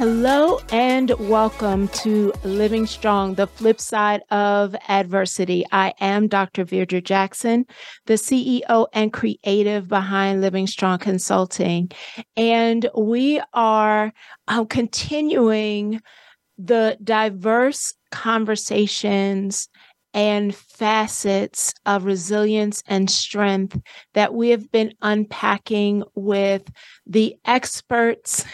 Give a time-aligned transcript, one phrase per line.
[0.00, 5.66] Hello and welcome to Living Strong, the flip side of adversity.
[5.72, 6.64] I am Dr.
[6.64, 7.66] Virdra Jackson,
[8.06, 11.90] the CEO and creative behind Living Strong Consulting.
[12.34, 14.10] And we are
[14.48, 16.00] uh, continuing
[16.56, 19.68] the diverse conversations
[20.12, 23.78] and facets of resilience and strength
[24.14, 26.70] that we have been unpacking with
[27.06, 28.44] the experts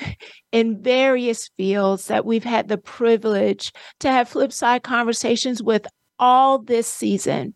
[0.53, 5.87] in various fields that we've had the privilege to have flip side conversations with
[6.19, 7.55] all this season.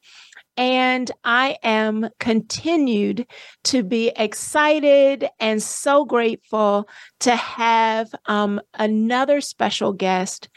[0.57, 3.27] And I am continued
[3.65, 6.87] to be excited and so grateful
[7.21, 10.51] to have um, another special guest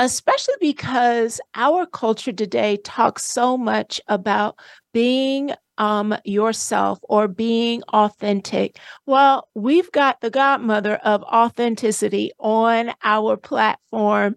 [0.00, 4.58] especially because our culture today talks so much about
[4.94, 8.78] being um, yourself or being authentic.
[9.04, 14.36] Well, we've got the godmother of authenticity on our platform.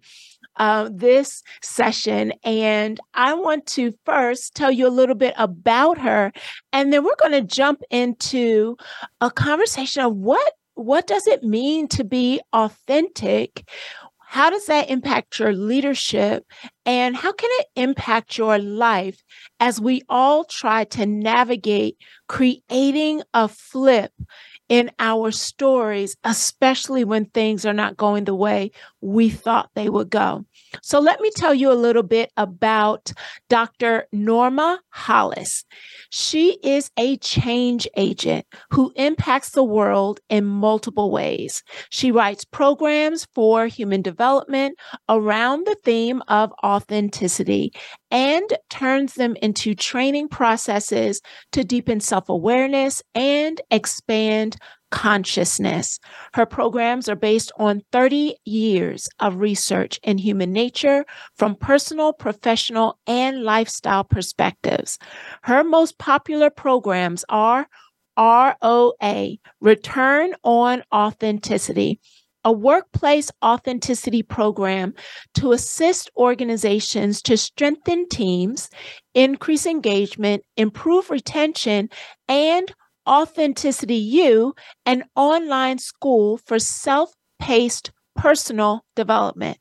[0.57, 2.31] Uh, this session.
[2.43, 6.31] And I want to first tell you a little bit about her,
[6.71, 8.77] and then we're going to jump into
[9.19, 13.67] a conversation of what what does it mean to be authentic
[14.33, 16.43] how does that impact your leadership?
[16.87, 19.21] And how can it impact your life
[19.59, 24.11] as we all try to navigate creating a flip
[24.69, 28.71] in our stories, especially when things are not going the way
[29.03, 30.45] we thought they would go.
[30.81, 33.11] So, let me tell you a little bit about
[33.49, 34.07] Dr.
[34.11, 35.65] Norma Hollis.
[36.09, 41.63] She is a change agent who impacts the world in multiple ways.
[41.89, 47.73] She writes programs for human development around the theme of authenticity
[48.09, 51.21] and turns them into training processes
[51.51, 54.57] to deepen self awareness and expand
[54.93, 55.99] consciousness.
[56.35, 61.03] Her programs are based on 30 years of research in human nature
[61.35, 64.99] from personal, professional, and lifestyle perspectives.
[65.41, 67.67] Her most popular programs are
[68.19, 71.99] ROA, Return on Authenticity,
[72.45, 74.93] a workplace authenticity program
[75.33, 78.69] to assist organizations to strengthen teams,
[79.15, 81.89] increase engagement, improve retention,
[82.27, 82.71] and
[83.07, 84.53] Authenticity U,
[84.85, 89.57] an online school for self paced personal development.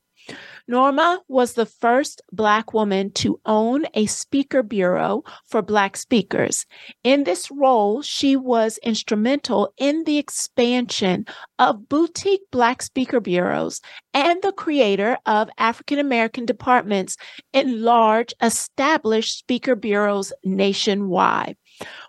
[0.67, 6.65] Norma was the first Black woman to own a speaker bureau for Black speakers.
[7.03, 11.25] In this role, she was instrumental in the expansion
[11.59, 13.81] of boutique Black speaker bureaus
[14.13, 17.17] and the creator of African American departments
[17.51, 21.57] in large established speaker bureaus nationwide.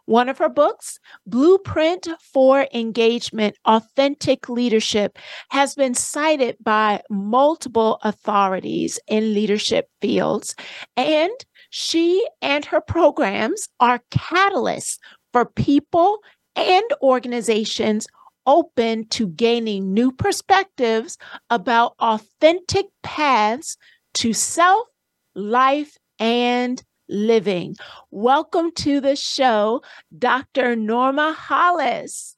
[0.07, 5.19] One of her books, Blueprint for Engagement Authentic Leadership,
[5.51, 10.55] has been cited by multiple authorities in leadership fields.
[10.97, 11.33] And
[11.71, 14.99] she and her programs are catalysts
[15.33, 16.19] for people
[16.57, 18.07] and organizations
[18.47, 21.19] open to gaining new perspectives
[21.51, 23.77] about authentic paths
[24.15, 24.87] to self,
[25.35, 27.77] life, and living.
[28.11, 29.83] Welcome to the show,
[30.17, 30.77] Dr.
[30.77, 32.37] Norma Hollis.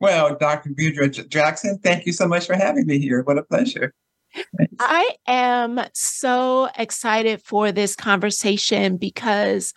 [0.00, 0.70] Well, Dr.
[0.70, 3.22] Virdra Jackson, thank you so much for having me here.
[3.22, 3.94] What a pleasure.
[4.34, 4.74] Thanks.
[4.80, 9.74] I am so excited for this conversation because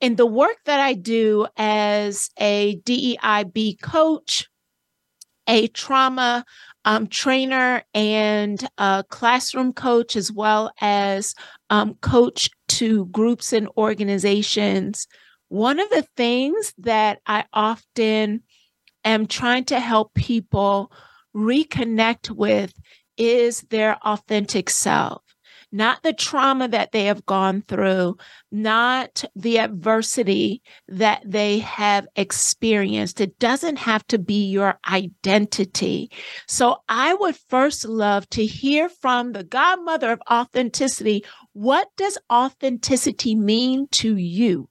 [0.00, 4.48] in the work that I do as a DEIB coach,
[5.48, 6.44] a trauma
[6.86, 8.66] um, trainer and
[9.10, 11.34] classroom coach, as well as
[11.68, 15.06] um, coach to groups and organizations,
[15.48, 18.42] one of the things that I often
[19.04, 20.92] am trying to help people
[21.34, 22.72] reconnect with
[23.16, 25.22] is their authentic self
[25.72, 28.16] not the trauma that they have gone through,
[28.50, 33.20] not the adversity that they have experienced.
[33.20, 36.10] It doesn't have to be your identity.
[36.46, 41.24] So I would first love to hear from the godmother of authenticity.
[41.52, 44.68] What does authenticity mean to you?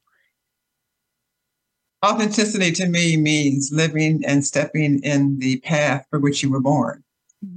[2.05, 7.03] Authenticity to me means living and stepping in the path for which you were born.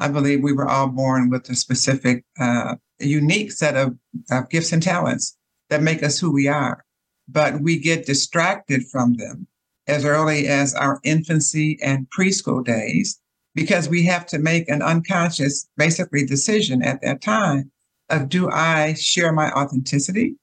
[0.01, 0.15] I mm-hmm.
[0.15, 2.77] believe we were all born with a specific uh,
[3.07, 3.97] unique set of,
[4.31, 5.37] of gifts and talents
[5.71, 6.85] that make us who we are.
[7.29, 9.47] But we get distracted from them
[9.87, 13.21] as early as our infancy and preschool days
[13.55, 17.71] because we have to make an unconscious, basically, decision at that time
[18.09, 20.37] of do I share my authenticity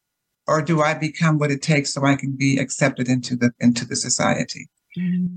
[0.47, 3.85] or do I become what it takes so I can be accepted into the into
[3.85, 4.67] the society?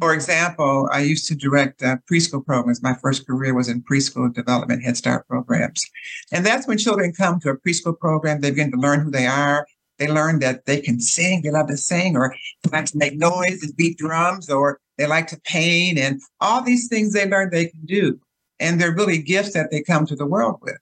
[0.00, 2.82] For example, I used to direct uh, preschool programs.
[2.82, 5.84] My first career was in preschool development Head Start programs.
[6.32, 9.26] And that's when children come to a preschool program, they begin to learn who they
[9.26, 9.66] are.
[9.98, 13.16] They learn that they can sing, they love to sing, or they like to make
[13.16, 17.50] noise and beat drums, or they like to paint, and all these things they learn
[17.50, 18.20] they can do.
[18.60, 20.78] And they're really gifts that they come to the world with.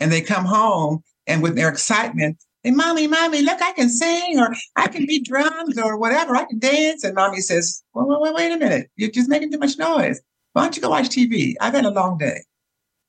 [0.00, 4.38] And they come home and with their excitement, Hey, mommy, mommy, look, I can sing
[4.38, 6.34] or I can beat drums or whatever.
[6.34, 7.04] I can dance.
[7.04, 8.90] And mommy says, well, wait, wait, wait a minute.
[8.96, 10.20] You're just making too much noise.
[10.52, 11.54] Why don't you go watch TV?
[11.60, 12.42] I've had a long day.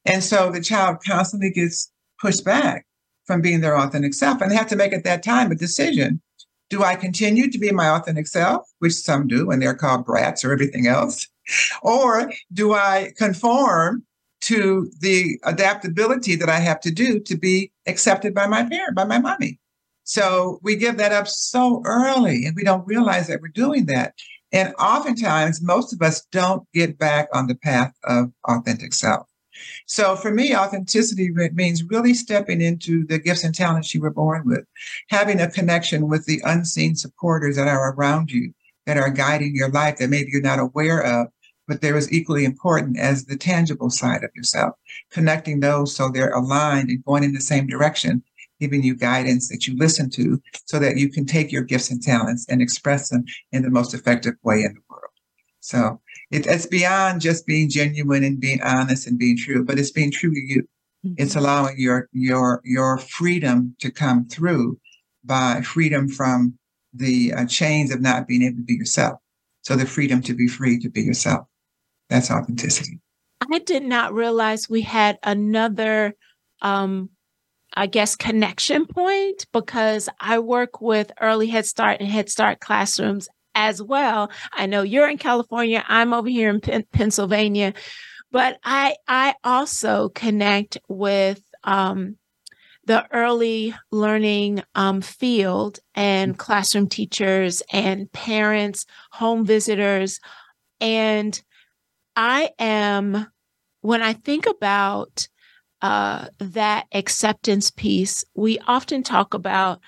[0.05, 1.91] And so the child constantly gets
[2.21, 2.85] pushed back
[3.25, 4.41] from being their authentic self.
[4.41, 6.21] And they have to make at that time a decision.
[6.69, 10.45] Do I continue to be my authentic self, which some do, and they're called brats
[10.45, 11.27] or everything else?
[11.81, 14.05] Or do I conform
[14.49, 19.03] to the adaptability that I have to do to be accepted by my parent, by
[19.05, 19.59] my mommy.
[20.05, 24.15] So we give that up so early and we don't realize that we're doing that.
[24.51, 29.27] And oftentimes, most of us don't get back on the path of authentic self.
[29.85, 34.47] So for me, authenticity means really stepping into the gifts and talents you were born
[34.47, 34.65] with,
[35.09, 38.51] having a connection with the unseen supporters that are around you,
[38.87, 41.27] that are guiding your life that maybe you're not aware of,
[41.69, 44.73] but they're as equally important as the tangible side of yourself,
[45.11, 48.23] connecting those so they're aligned and going in the same direction,
[48.59, 52.01] giving you guidance that you listen to so that you can take your gifts and
[52.01, 55.11] talents and express them in the most effective way in the world.
[55.59, 56.01] So
[56.31, 60.11] it, it's beyond just being genuine and being honest and being true, but it's being
[60.11, 60.63] true to you.
[61.05, 61.13] Mm-hmm.
[61.17, 64.79] It's allowing your your your freedom to come through
[65.23, 66.57] by freedom from
[66.93, 69.19] the uh, chains of not being able to be yourself.
[69.61, 71.45] So the freedom to be free to be yourself.
[72.09, 72.99] That's authenticity.
[73.51, 76.15] I did not realize we had another,
[76.61, 77.09] um,
[77.73, 83.29] I guess, connection point because I work with early Head Start and Head Start classrooms
[83.55, 84.31] as well.
[84.53, 87.73] I know you're in California, I'm over here in P- Pennsylvania,
[88.31, 92.17] but I I also connect with um,
[92.85, 100.19] the early learning um, field and classroom teachers and parents, home visitors,
[100.81, 101.41] and
[102.15, 103.27] I am,
[103.81, 105.27] when I think about
[105.81, 109.79] uh, that acceptance piece, we often talk about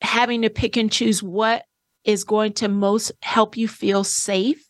[0.00, 1.64] having to pick and choose what
[2.04, 4.62] is going to most help you feel safe.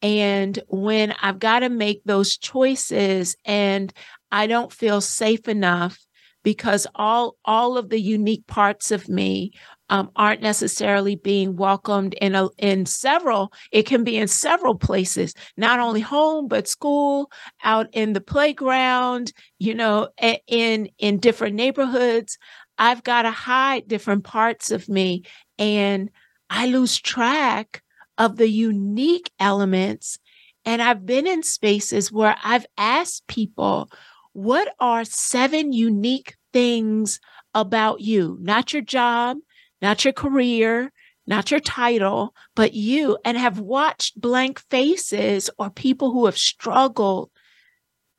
[0.00, 3.92] And when I've got to make those choices and
[4.30, 5.98] I don't feel safe enough
[6.44, 9.52] because all all of the unique parts of me
[9.92, 13.52] um, aren't necessarily being welcomed in a, in several.
[13.70, 17.30] It can be in several places, not only home but school,
[17.62, 19.32] out in the playground.
[19.58, 20.08] You know,
[20.48, 22.38] in in different neighborhoods.
[22.78, 25.24] I've got to hide different parts of me,
[25.58, 26.10] and
[26.48, 27.82] I lose track
[28.16, 30.18] of the unique elements.
[30.64, 33.90] And I've been in spaces where I've asked people,
[34.32, 37.20] what are seven unique things
[37.52, 38.38] about you?
[38.40, 39.36] Not your job,
[39.82, 40.92] not your career,
[41.26, 47.30] not your title, but you, and have watched blank faces or people who have struggled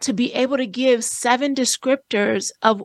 [0.02, 2.84] to be able to give seven descriptors of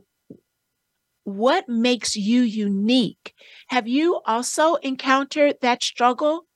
[1.24, 3.34] what makes you unique.
[3.68, 6.46] Have you also encountered that struggle?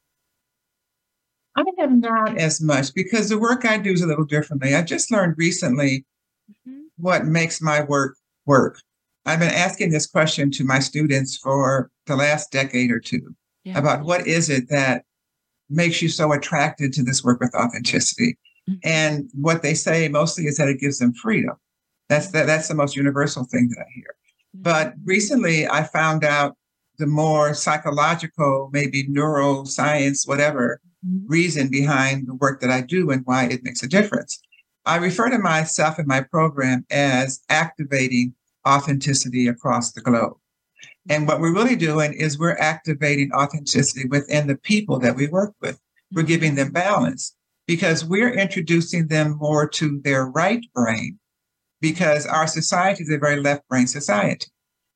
[1.56, 4.74] I have not as much because the work I do is a little differently.
[4.74, 6.06] I just learned recently
[6.50, 6.84] mm-hmm.
[6.96, 8.78] what makes my work work.
[9.24, 13.78] I've been asking this question to my students for the last decade or two yeah.
[13.78, 15.04] about what is it that
[15.70, 18.36] makes you so attracted to this work with authenticity.
[18.68, 18.78] Mm-hmm.
[18.84, 21.54] And what they say mostly is that it gives them freedom.
[22.08, 24.14] That's the, that's the most universal thing that I hear.
[24.56, 24.62] Mm-hmm.
[24.62, 26.56] But recently I found out
[26.98, 31.26] the more psychological, maybe neuroscience, whatever mm-hmm.
[31.26, 34.40] reason behind the work that I do and why it makes a difference.
[34.84, 38.34] I refer to myself in my program as activating
[38.66, 40.36] authenticity across the globe.
[41.08, 45.54] And what we're really doing is we're activating authenticity within the people that we work
[45.60, 45.80] with.
[46.12, 47.34] We're giving them balance
[47.66, 51.18] because we're introducing them more to their right brain
[51.80, 54.46] because our society is a very left brain society.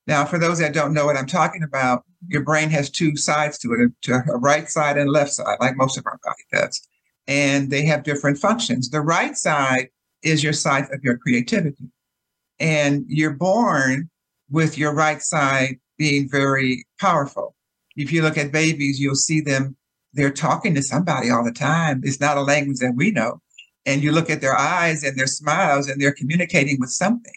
[0.07, 3.57] Now, for those that don't know what I'm talking about, your brain has two sides
[3.59, 6.81] to it, to a right side and left side, like most of our body does.
[7.27, 8.89] And they have different functions.
[8.89, 9.89] The right side
[10.23, 11.91] is your side of your creativity.
[12.59, 14.09] And you're born
[14.49, 17.55] with your right side being very powerful.
[17.95, 19.75] If you look at babies, you'll see them
[20.13, 22.01] they're talking to somebody all the time.
[22.03, 23.39] It's not a language that we know.
[23.85, 27.33] And you look at their eyes and their smiles and they're communicating with something.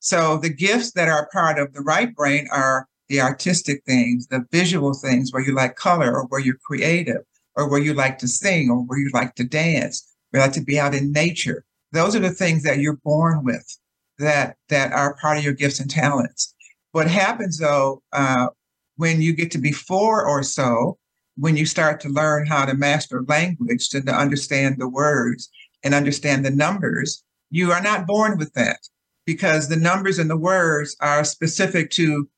[0.00, 4.44] So the gifts that are part of the right brain are the artistic things, the
[4.50, 7.22] visual things where you like color or where you're creative
[7.56, 10.54] or where you like to sing or where you like to dance, where you like
[10.54, 11.64] to be out in nature.
[11.92, 13.78] Those are the things that you're born with
[14.18, 16.54] that that are part of your gifts and talents.
[16.92, 18.48] What happens though, uh,
[18.96, 20.98] when you get to be four or so,
[21.36, 25.50] when you start to learn how to master language, to, to understand the words
[25.82, 28.78] and understand the numbers, you are not born with that
[29.26, 32.28] because the numbers and the words are specific to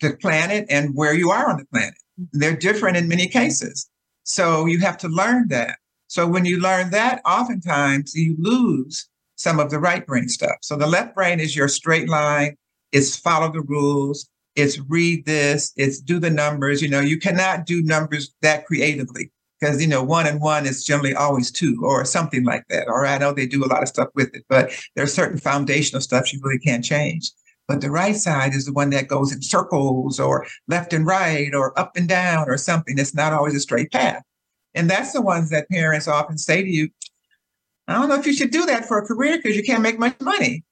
[0.00, 1.94] the planet and where you are on the planet.
[2.32, 3.88] They're different in many cases.
[4.24, 5.76] So you have to learn that.
[6.08, 9.08] So when you learn that, oftentimes you lose
[9.42, 10.56] some of the right brain stuff.
[10.62, 12.56] So the left brain is your straight line,
[12.92, 16.80] it's follow the rules, it's read this, it's do the numbers.
[16.80, 20.84] You know, you cannot do numbers that creatively because, you know, one and one is
[20.84, 22.86] generally always two or something like that.
[22.86, 26.00] Or I know they do a lot of stuff with it, but there's certain foundational
[26.00, 27.30] stuff you really can't change.
[27.66, 31.52] But the right side is the one that goes in circles or left and right
[31.52, 32.96] or up and down or something.
[32.96, 34.22] It's not always a straight path.
[34.74, 36.88] And that's the ones that parents often say to you,
[37.88, 39.98] I don't know if you should do that for a career because you can't make
[39.98, 40.64] much money.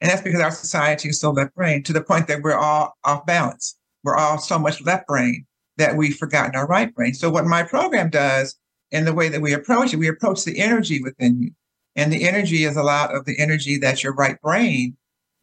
[0.00, 2.96] And that's because our society is so left brain to the point that we're all
[3.04, 3.76] off balance.
[4.04, 5.44] We're all so much left brain
[5.76, 7.14] that we've forgotten our right brain.
[7.14, 8.56] So what my program does
[8.92, 11.50] and the way that we approach it, we approach the energy within you.
[11.96, 14.96] And the energy is a lot of the energy that your right brain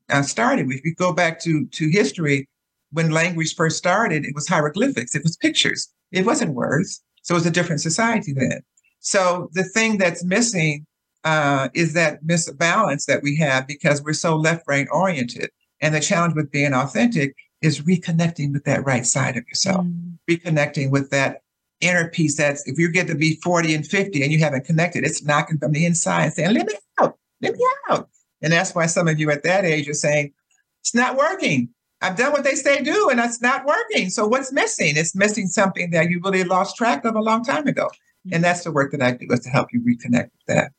[0.09, 0.71] uh, started.
[0.71, 2.47] If you go back to, to history,
[2.91, 7.03] when language first started, it was hieroglyphics, it was pictures, it wasn't words.
[7.23, 8.61] So it was a different society then.
[8.99, 10.85] So the thing that's missing
[11.25, 15.49] uh, is that misbalance that we have because we're so left brain oriented.
[15.81, 20.17] And the challenge with being authentic is reconnecting with that right side of yourself, mm.
[20.29, 21.41] reconnecting with that
[21.81, 25.03] inner piece that's if you get to be 40 and 50 and you haven't connected,
[25.03, 28.07] it's knocking from the inside saying, let me out, let me out.
[28.41, 30.31] And that's why some of you at that age are saying,
[30.81, 31.69] it's not working.
[32.01, 34.09] I've done what they say do, and that's not working.
[34.11, 34.95] So what's missing?
[34.95, 37.89] It's missing something that you really lost track of a long time ago.
[38.31, 40.71] And that's the work that I do is to help you reconnect with that.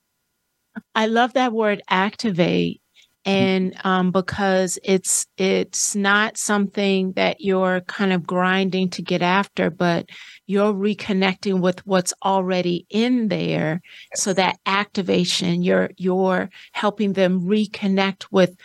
[0.94, 2.80] I love that word activate
[3.26, 9.68] and um, because it's it's not something that you're kind of grinding to get after
[9.68, 10.08] but
[10.46, 13.82] you're reconnecting with what's already in there.
[14.14, 18.56] So that activation you're you're helping them reconnect with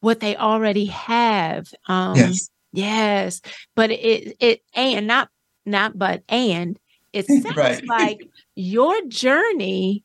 [0.00, 2.50] what they already have um, yes.
[2.72, 3.40] yes.
[3.76, 5.28] But it it and not
[5.66, 6.78] not but and
[7.12, 7.86] it sounds right.
[7.86, 10.02] like your journey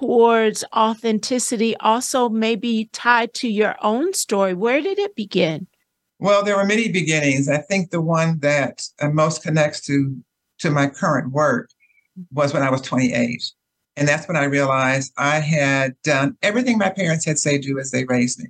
[0.00, 4.54] towards authenticity also maybe tied to your own story.
[4.54, 5.66] Where did it begin?
[6.18, 7.48] Well, there were many beginnings.
[7.48, 10.16] I think the one that uh, most connects to
[10.60, 11.70] to my current work
[12.32, 13.42] was when I was 28.
[13.96, 17.90] And that's when I realized I had done everything my parents had said do as
[17.90, 18.46] they raised me.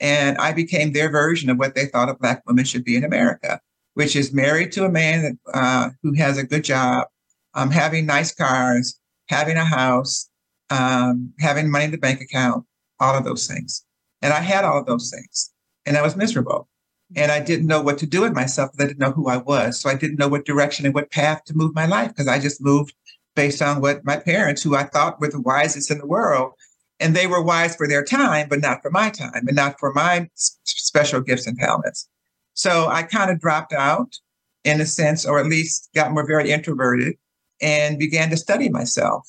[0.00, 3.04] And I became their version of what they thought a Black woman should be in
[3.04, 3.60] America,
[3.94, 7.06] which is married to a man uh, who has a good job,
[7.54, 8.98] um, having nice cars,
[9.28, 10.28] having a house,
[10.70, 12.64] um, having money in the bank account,
[13.00, 13.84] all of those things.
[14.22, 15.52] And I had all of those things
[15.86, 16.68] and I was miserable.
[17.16, 19.78] And I didn't know what to do with myself I didn't know who I was.
[19.78, 22.38] So I didn't know what direction and what path to move my life because I
[22.38, 22.94] just moved
[23.36, 26.52] based on what my parents, who I thought were the wisest in the world,
[27.00, 29.92] and they were wise for their time, but not for my time and not for
[29.92, 30.28] my
[30.64, 32.08] special gifts and talents.
[32.54, 34.14] So I kind of dropped out
[34.62, 37.16] in a sense, or at least got more very introverted
[37.60, 39.28] and began to study myself.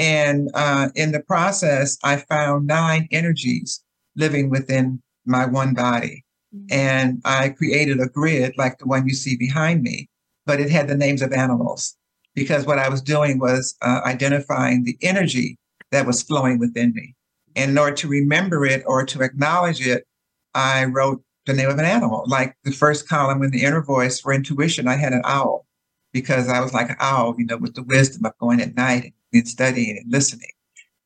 [0.00, 3.84] And uh, in the process, I found nine energies
[4.16, 6.24] living within my one body.
[6.56, 6.66] Mm-hmm.
[6.70, 10.08] And I created a grid like the one you see behind me,
[10.46, 11.98] but it had the names of animals
[12.34, 15.58] because what I was doing was uh, identifying the energy
[15.90, 17.14] that was flowing within me.
[17.54, 20.06] And in order to remember it or to acknowledge it,
[20.54, 22.24] I wrote the name of an animal.
[22.26, 25.66] Like the first column in the inner voice for intuition, I had an owl
[26.10, 29.12] because I was like an owl, you know, with the wisdom of going at night
[29.32, 30.50] in studying and listening.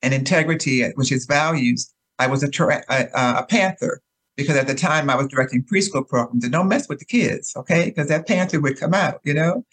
[0.03, 2.51] And integrity, which is values, I was a,
[2.89, 4.03] a, a panther
[4.37, 7.55] because at the time I was directing preschool programs and don't mess with the kids,
[7.57, 7.87] okay?
[7.87, 9.65] Because that panther would come out, you know?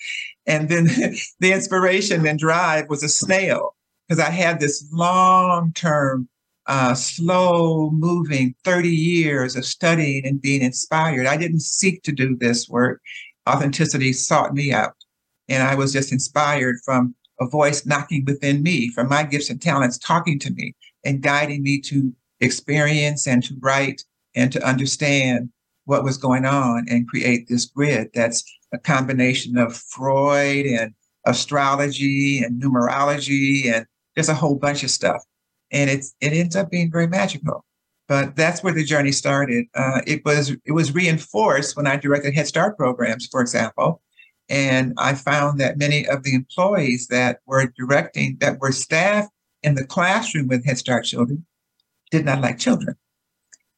[0.45, 0.85] And then
[1.39, 3.75] the inspiration and drive was a snail
[4.07, 6.29] because I had this long term,
[6.67, 11.25] uh, slow moving 30 years of studying and being inspired.
[11.25, 13.01] I didn't seek to do this work.
[13.49, 14.95] Authenticity sought me out.
[15.49, 19.61] And I was just inspired from a voice knocking within me from my gifts and
[19.61, 24.03] talents, talking to me and guiding me to experience and to write
[24.35, 25.49] and to understand
[25.85, 30.93] what was going on and create this grid that's a combination of Freud and
[31.25, 35.23] astrology and numerology and there's a whole bunch of stuff.
[35.71, 37.65] And it's it ends up being very magical.
[38.07, 39.65] But that's where the journey started.
[39.73, 44.01] Uh, it was it was reinforced when I directed Head Start programs, for example,
[44.51, 49.27] and I found that many of the employees that were directing, that were staff
[49.63, 51.45] in the classroom with Head Start children,
[52.11, 52.95] did not like children,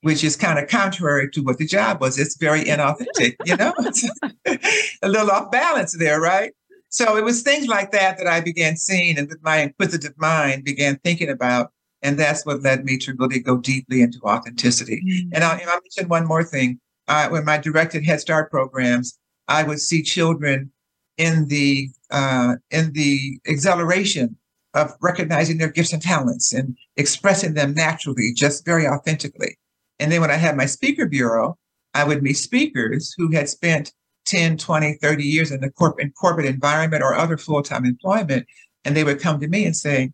[0.01, 2.17] which is kind of contrary to what the job was.
[2.17, 6.51] It's very inauthentic, you know, It's a little off balance there, right?
[6.89, 10.63] So it was things like that that I began seeing and with my inquisitive mind
[10.63, 11.71] began thinking about.
[12.01, 15.03] And that's what led me to really go deeply into authenticity.
[15.07, 15.35] Mm-hmm.
[15.35, 16.79] And I'll, I'll, mention one more thing.
[17.07, 20.71] Uh, when my directed Head Start programs, I would see children
[21.17, 24.37] in the uh, in the exhilaration
[24.73, 29.57] of recognizing their gifts and talents and expressing them naturally, just very authentically.
[29.99, 31.57] And then when I had my speaker bureau,
[31.93, 33.93] I would meet speakers who had spent
[34.25, 38.47] 10, 20, 30 years in the corporate, corporate environment or other full-time employment.
[38.83, 40.11] And they would come to me and say,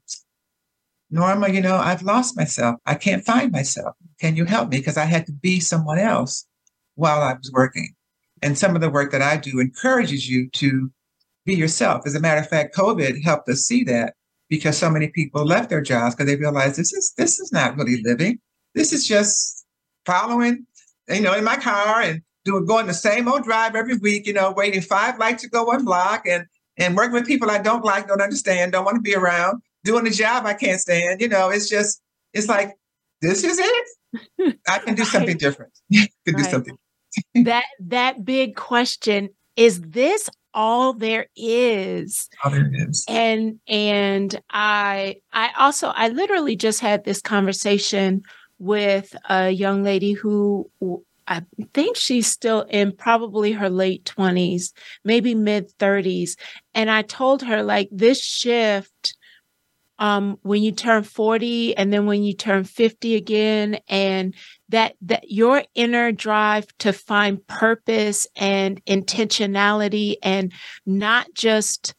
[1.09, 2.75] Norma, you know, I've lost myself.
[2.85, 3.95] I can't find myself.
[4.19, 4.77] Can you help me?
[4.77, 6.45] Because I had to be someone else
[6.95, 7.95] while I was working.
[8.41, 10.91] And some of the work that I do encourages you to
[11.45, 12.03] be yourself.
[12.05, 14.13] As a matter of fact, COVID helped us see that
[14.49, 17.77] because so many people left their jobs because they realized this is this is not
[17.77, 18.39] really living.
[18.75, 19.65] This is just
[20.05, 20.65] following,
[21.07, 24.33] you know, in my car and doing going the same old drive every week, you
[24.33, 26.45] know, waiting five lights to go one block and
[26.77, 30.07] and working with people I don't like, don't understand, don't want to be around, doing
[30.07, 31.21] a job I can't stand.
[31.21, 32.01] You know, it's just
[32.33, 32.75] it's like
[33.21, 34.57] this is it.
[34.67, 35.71] I can do something different.
[35.93, 36.43] I can right.
[36.43, 36.77] do something
[37.35, 45.15] that that big question is this all there is all there is and and i
[45.31, 48.21] i also i literally just had this conversation
[48.57, 50.69] with a young lady who
[51.29, 51.43] I
[51.75, 54.73] think she's still in probably her late 20s,
[55.03, 56.31] maybe mid 30s.
[56.73, 59.15] And I told her, like, this shift
[59.99, 64.33] um, when you turn 40 and then when you turn 50 again, and
[64.69, 70.51] that that your inner drive to find purpose and intentionality and
[70.85, 71.93] not just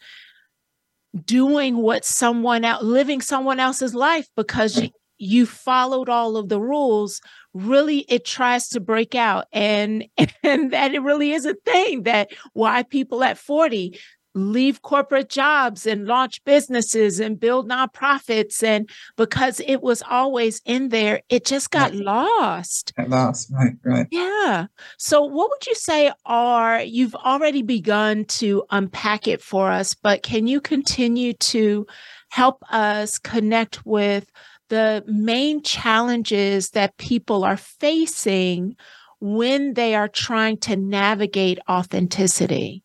[1.25, 6.61] doing what someone else living someone else's life because you, you followed all of the
[6.61, 7.21] rules
[7.53, 9.47] really it tries to break out.
[9.53, 10.07] And
[10.43, 13.99] and that it really is a thing that why people at 40
[14.35, 18.62] leave corporate jobs and launch businesses and build nonprofits.
[18.62, 22.01] And because it was always in there it just got right.
[22.01, 22.95] lost.
[22.97, 23.51] Got lost.
[23.53, 24.07] Right right.
[24.11, 24.66] Yeah.
[24.99, 30.23] So what would you say are you've already begun to unpack it for us but
[30.23, 31.87] can you continue to
[32.31, 34.31] help us connect with
[34.69, 38.77] the main challenges that people are facing
[39.21, 42.83] when they are trying to navigate authenticity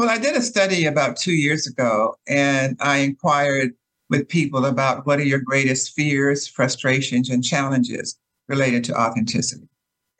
[0.00, 3.72] well, I did a study about two years ago, and I inquired
[4.08, 9.68] with people about what are your greatest fears, frustrations, and challenges related to authenticity.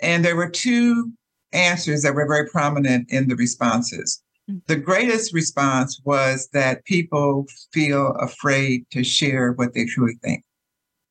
[0.03, 1.11] And there were two
[1.53, 4.23] answers that were very prominent in the responses.
[4.51, 4.61] Mm.
[4.67, 10.45] The greatest response was that people feel afraid to share what they truly think.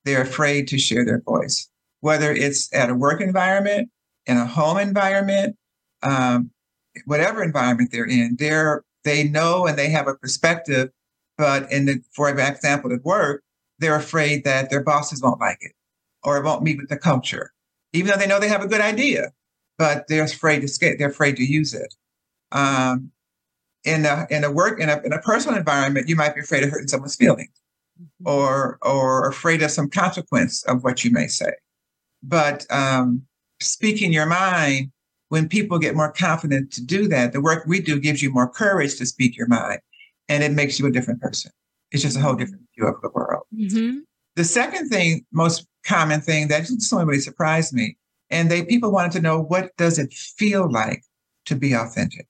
[0.05, 1.67] They're afraid to share their voice,
[2.01, 3.89] whether it's at a work environment,
[4.27, 5.55] in a home environment,
[6.03, 6.51] um,
[7.05, 10.89] whatever environment they're in, they're they know and they have a perspective,
[11.37, 13.43] but in the for example at work,
[13.79, 15.73] they're afraid that their bosses won't like it
[16.23, 17.53] or it won't meet with the culture,
[17.93, 19.31] even though they know they have a good idea,
[19.77, 21.95] but they're afraid to skate, they're afraid to use it.
[22.51, 23.11] Um,
[23.85, 26.63] in a in a work in a in a personal environment, you might be afraid
[26.63, 27.51] of hurting someone's feelings,
[28.01, 28.27] mm-hmm.
[28.27, 31.53] or or afraid of some consequence of what you may say.
[32.21, 33.23] But um,
[33.61, 34.91] speaking your mind
[35.29, 38.49] when people get more confident to do that, the work we do gives you more
[38.49, 39.79] courage to speak your mind
[40.27, 41.51] and it makes you a different person.
[41.91, 43.43] It's just a whole different view of the world.
[43.55, 43.99] Mm-hmm.
[44.35, 47.97] The second thing, most common thing that just really surprised me,
[48.29, 51.03] and they people wanted to know what does it feel like
[51.45, 52.27] to be authentic?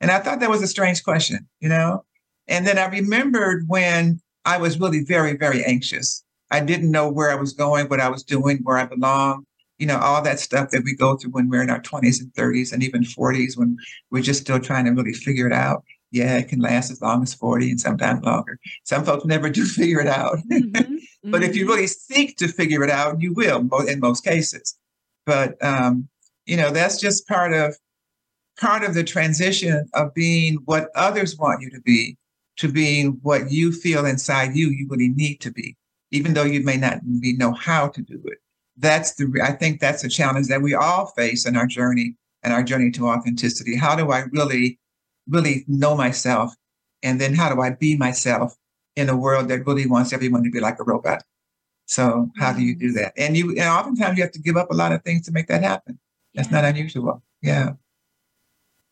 [0.00, 2.04] And I thought that was a strange question, you know?
[2.48, 6.22] And then I remembered when I was really very, very anxious.
[6.50, 9.46] I didn't know where I was going, what I was doing, where I belonged
[9.78, 12.32] you know, all that stuff that we go through when we're in our 20s and
[12.34, 13.76] 30s and even 40s when
[14.10, 15.82] we're just still trying to really figure it out.
[16.10, 18.58] Yeah, it can last as long as 40 and sometimes longer.
[18.84, 20.38] Some folks never do figure it out.
[20.50, 20.96] Mm-hmm.
[21.30, 21.72] but if you mm-hmm.
[21.72, 24.76] really seek to figure it out, you will in most cases.
[25.24, 26.08] But, um,
[26.46, 27.76] you know, that's just part of
[28.60, 32.18] part of the transition of being what others want you to be
[32.58, 35.76] to being what you feel inside you you really need to be,
[36.10, 38.38] even though you may not be know how to do it
[38.76, 42.52] that's the I think that's a challenge that we all face in our journey and
[42.52, 43.76] our journey to authenticity.
[43.76, 44.78] How do I really,
[45.28, 46.54] really know myself
[47.02, 48.56] And then how do I be myself
[48.96, 51.24] in a world that really wants everyone to be like a robot?
[51.86, 52.96] So how do you do mm-hmm.
[52.96, 53.12] that?
[53.16, 55.48] And you, and oftentimes you have to give up a lot of things to make
[55.48, 55.98] that happen.
[56.34, 56.60] That's yeah.
[56.60, 57.22] not unusual.
[57.42, 57.72] Yeah.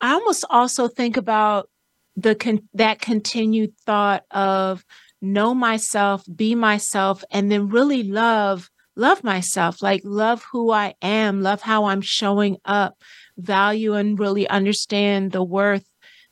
[0.01, 1.69] I almost also think about
[2.15, 4.83] the con- that continued thought of
[5.21, 11.41] know myself, be myself, and then really love love myself, like love who I am,
[11.41, 12.97] love how I'm showing up,
[13.37, 15.85] value and really understand the worth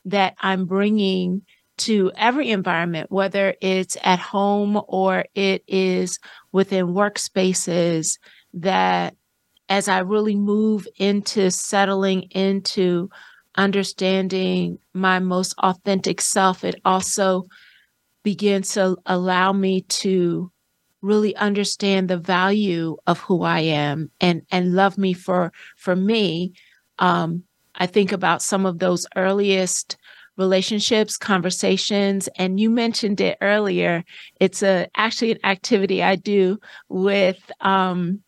[0.06, 1.44] that I'm bringing
[1.80, 6.20] to every environment, whether it's at home or it is
[6.52, 8.18] within workspaces,
[8.54, 9.16] that
[9.70, 13.10] as I really move into settling into
[13.56, 17.46] understanding my most authentic self, it also
[18.24, 20.52] begins to allow me to
[21.02, 26.54] really understand the value of who I am and and love me for for me.
[27.00, 27.44] Um,
[27.76, 29.98] I think about some of those earliest
[30.38, 34.04] relationships, conversations, and you mentioned it earlier.
[34.40, 38.22] It's a actually an activity I do with um,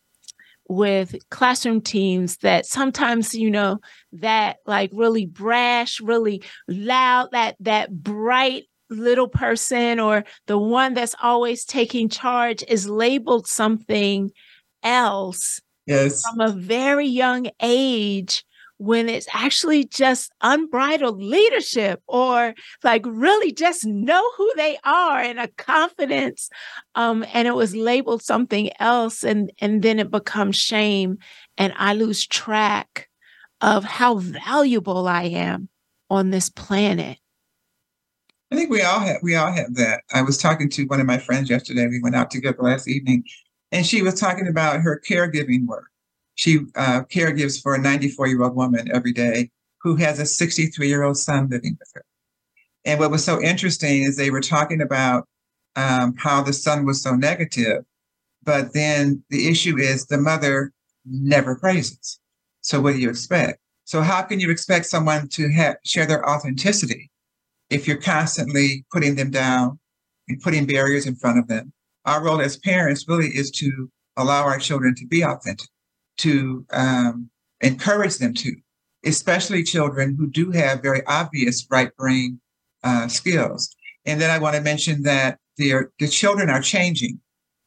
[0.68, 3.78] with classroom teams that sometimes you know
[4.12, 11.14] that like really brash really loud that that bright little person or the one that's
[11.22, 14.30] always taking charge is labeled something
[14.82, 16.22] else yes.
[16.22, 18.44] from a very young age
[18.82, 22.52] when it's actually just unbridled leadership or
[22.82, 26.50] like really just know who they are and a confidence
[26.96, 31.16] um and it was labeled something else and and then it becomes shame
[31.56, 33.08] and i lose track
[33.60, 35.68] of how valuable i am
[36.10, 37.18] on this planet
[38.52, 41.06] i think we all have we all have that i was talking to one of
[41.06, 43.24] my friends yesterday we went out together last evening
[43.72, 45.92] and she was talking about her caregiving work
[46.34, 49.50] she uh, caregives for a 94 year old woman every day
[49.82, 52.04] who has a 63 year old son living with her.
[52.84, 55.28] And what was so interesting is they were talking about
[55.76, 57.84] um, how the son was so negative,
[58.42, 60.72] but then the issue is the mother
[61.04, 62.18] never praises.
[62.60, 63.60] So what do you expect?
[63.84, 67.10] So how can you expect someone to have, share their authenticity
[67.72, 69.78] if you're constantly putting them down
[70.28, 71.72] and putting barriers in front of them?
[72.04, 75.68] Our role as parents really is to allow our children to be authentic
[76.18, 77.30] to um,
[77.60, 78.54] encourage them to,
[79.04, 82.40] especially children who do have very obvious right brain
[82.84, 83.74] uh, skills.
[84.04, 87.20] And then I want to mention that the, the children are changing.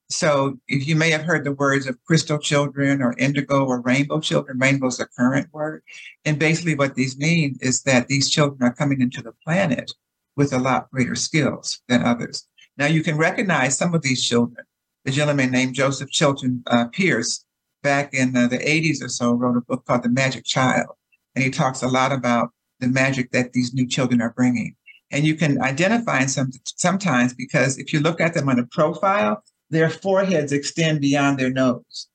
[0.10, 4.20] So if you may have heard the words of crystal children or indigo or rainbow
[4.20, 5.82] children, rainbow is the current word.
[6.26, 9.92] And basically what these mean is that these children are coming into the planet
[10.36, 12.48] with a lot greater skills than others.
[12.78, 14.66] Now you can recognize some of these children.
[15.06, 17.46] The gentleman named Joseph Chilton uh, Pearce
[17.86, 20.90] back in uh, the 80s or so, wrote a book called The Magic Child.
[21.36, 24.76] And he talks a lot about the magic that these new children are bringing.
[25.12, 29.44] And you can identify some sometimes because if you look at them on a profile,
[29.70, 32.08] their foreheads extend beyond their nose.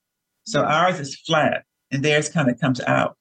[0.45, 3.17] So ours is flat and theirs kind of comes out.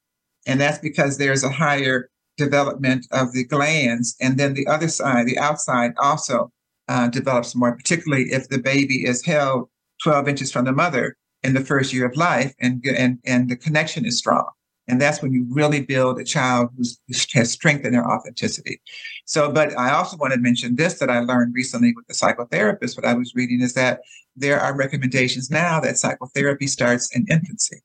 [0.46, 4.16] And that's because there's a higher development of the glands.
[4.22, 6.52] And then the other side, the outside also
[6.88, 9.70] uh, develops more, particularly if the baby is held
[10.04, 13.56] 12 inches from the mother in the first year of life and, and, and the
[13.56, 14.50] connection is strong.
[14.90, 16.84] And that's when you really build a child who
[17.34, 18.82] has strength in their authenticity.
[19.26, 22.98] So, but I also want to mention this that I learned recently with the psychotherapist,
[22.98, 24.02] what I was reading is that
[24.36, 27.82] there are recommendations now that psychotherapy starts in infancy,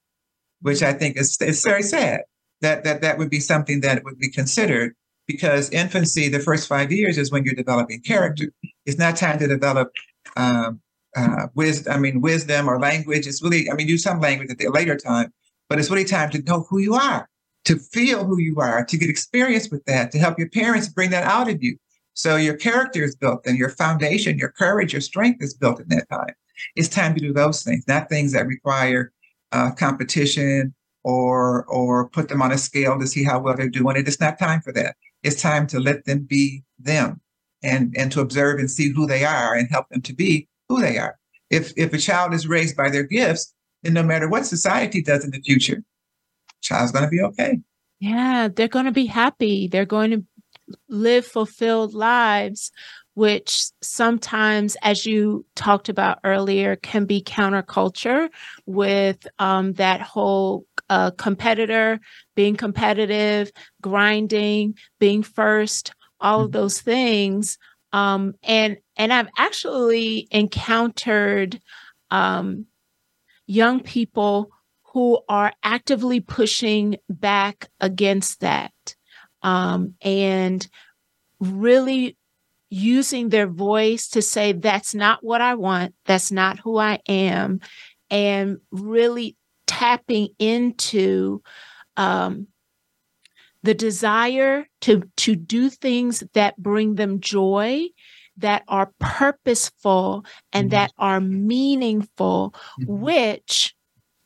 [0.63, 2.23] which I think is, is very sad
[2.63, 4.95] that, that that would be something that would be considered
[5.27, 8.47] because infancy, the first five years is when you're developing character.
[8.87, 9.91] It's not time to develop
[10.37, 10.81] um,
[11.17, 13.27] uh, wisdom, I mean, wisdom or language.
[13.27, 15.33] It's really, I mean, use some language at the later time,
[15.75, 17.29] but it's really time to know who you are,
[17.65, 21.11] to feel who you are, to get experience with that, to help your parents bring
[21.11, 21.77] that out of you.
[22.13, 25.89] So your character is built and your foundation, your courage, your strength is built in
[25.89, 26.33] that time.
[26.77, 29.11] It's time to do those things, not things that require
[29.51, 33.97] uh, competition or or put them on a scale to see how well they're doing
[33.97, 34.07] it.
[34.07, 34.95] It's not time for that.
[35.25, 37.21] It's time to let them be them
[37.65, 40.81] and and to observe and see who they are and help them to be who
[40.81, 41.19] they are.
[41.51, 43.53] If if a child is raised by their gifts,
[43.85, 45.83] then no matter what society does in the future,
[46.63, 47.59] child's going to be okay.
[48.01, 49.69] Yeah, they're going to be happy.
[49.69, 50.25] They're going to
[50.89, 52.73] live fulfilled lives,
[53.15, 58.29] which sometimes, as you talked about earlier, can be counterculture
[58.67, 62.01] with um, that whole uh, competitor
[62.35, 66.61] being competitive, grinding, being first, all of mm-hmm.
[66.61, 67.59] those things.
[67.93, 71.61] Um, and and I've actually encountered
[72.11, 72.67] um,
[73.47, 74.51] young people
[74.93, 78.73] who are actively pushing back against that
[79.43, 80.67] um, and
[81.41, 82.17] really
[82.71, 87.61] using their voice to say, that's not what I want, that's not who I am,
[88.11, 91.43] and really tapping into
[91.97, 92.49] um,
[93.63, 97.87] the desire to to do things that bring them joy
[98.37, 100.77] that are purposeful and mm-hmm.
[100.77, 103.01] that are meaningful mm-hmm.
[103.01, 103.75] which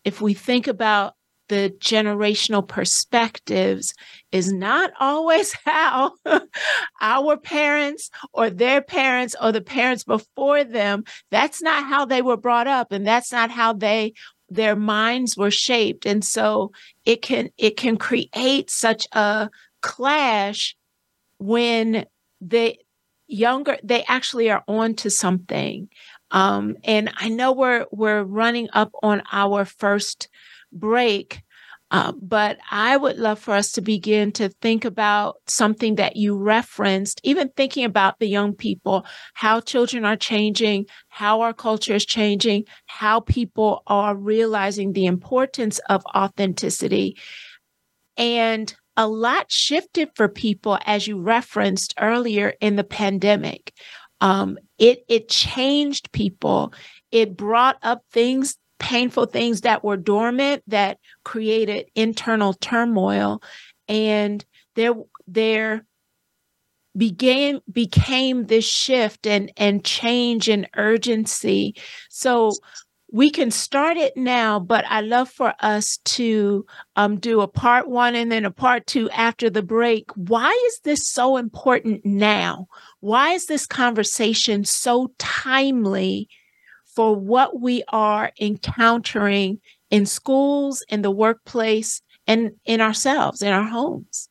[0.05, 1.15] if we think about
[1.49, 3.95] the generational perspectives
[4.33, 6.13] is not always how
[7.01, 12.37] our parents or their parents or the parents before them that's not how they were
[12.37, 14.13] brought up and that's not how they
[14.51, 16.71] their minds were shaped and so
[17.05, 19.51] it can it can create such a
[19.83, 20.75] clash
[21.39, 22.07] when
[22.41, 22.79] the
[23.29, 25.89] younger they actually are on to something
[26.31, 30.29] um and i know we're we're running up on our first
[30.73, 31.43] break
[31.91, 36.37] uh, but I would love for us to begin to think about something that you
[36.37, 42.05] referenced, even thinking about the young people, how children are changing, how our culture is
[42.05, 47.17] changing, how people are realizing the importance of authenticity.
[48.19, 53.73] And a lot shifted for people, as you referenced earlier in the pandemic.
[54.21, 56.75] Um, it it changed people.
[57.13, 63.43] It brought up things painful things that were dormant that created internal turmoil
[63.89, 64.45] and
[64.77, 64.95] there
[65.27, 65.85] there
[66.97, 71.75] began became this shift and and change and urgency
[72.09, 72.53] so
[73.11, 76.65] we can start it now but i love for us to
[76.97, 80.81] um, do a part one and then a part two after the break why is
[80.85, 82.67] this so important now
[83.01, 86.29] why is this conversation so timely
[86.99, 93.69] for what we are encountering in schools, in the workplace, and in ourselves, in our
[93.69, 94.29] homes?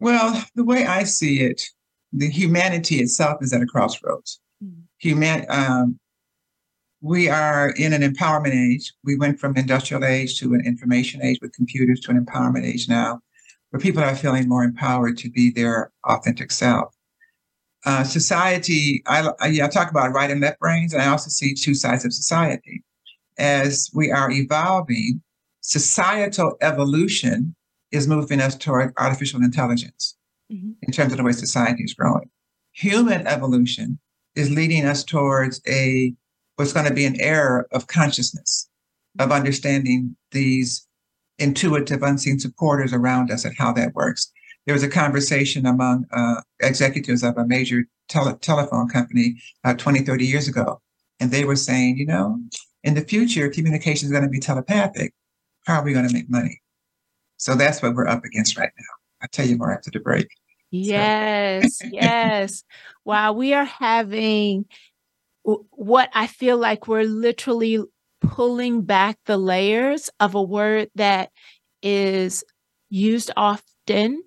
[0.00, 1.62] Well, the way I see it,
[2.12, 4.40] the humanity itself is at a crossroads.
[4.64, 4.80] Mm-hmm.
[4.98, 5.98] Human, um,
[7.04, 8.92] we are in an empowerment age.
[9.04, 12.88] We went from industrial age to an information age with computers to an empowerment age
[12.88, 13.20] now,
[13.70, 16.94] where people are feeling more empowered to be their authentic self
[17.84, 21.52] uh, society, I, I, I, talk about right and left brains, and I also see
[21.52, 22.82] two sides of society.
[23.36, 25.20] As we are evolving,
[25.60, 27.54] societal evolution
[27.90, 30.16] is moving us toward artificial intelligence
[30.50, 30.70] mm-hmm.
[30.80, 32.30] in terms of the way society is growing.
[32.72, 33.98] Human evolution
[34.34, 36.14] is leading us towards a
[36.56, 38.68] what's going to be an era of consciousness,
[39.18, 40.86] of understanding these
[41.38, 44.32] intuitive, unseen supporters around us and how that works
[44.66, 50.00] there was a conversation among uh, executives of a major tele- telephone company uh, 20,
[50.00, 50.80] 30 years ago.
[51.20, 52.40] And they were saying, you know,
[52.82, 55.14] in the future, communication is going to be telepathic.
[55.66, 56.60] How are we going to make money?
[57.36, 58.84] So that's what we're up against right now.
[59.22, 60.28] I'll tell you more after the break.
[60.70, 62.64] Yes, yes.
[63.04, 64.66] While we are having
[65.44, 67.80] what I feel like we're literally
[68.20, 71.30] pulling back the layers of a word that
[71.82, 72.42] is
[72.88, 74.22] used often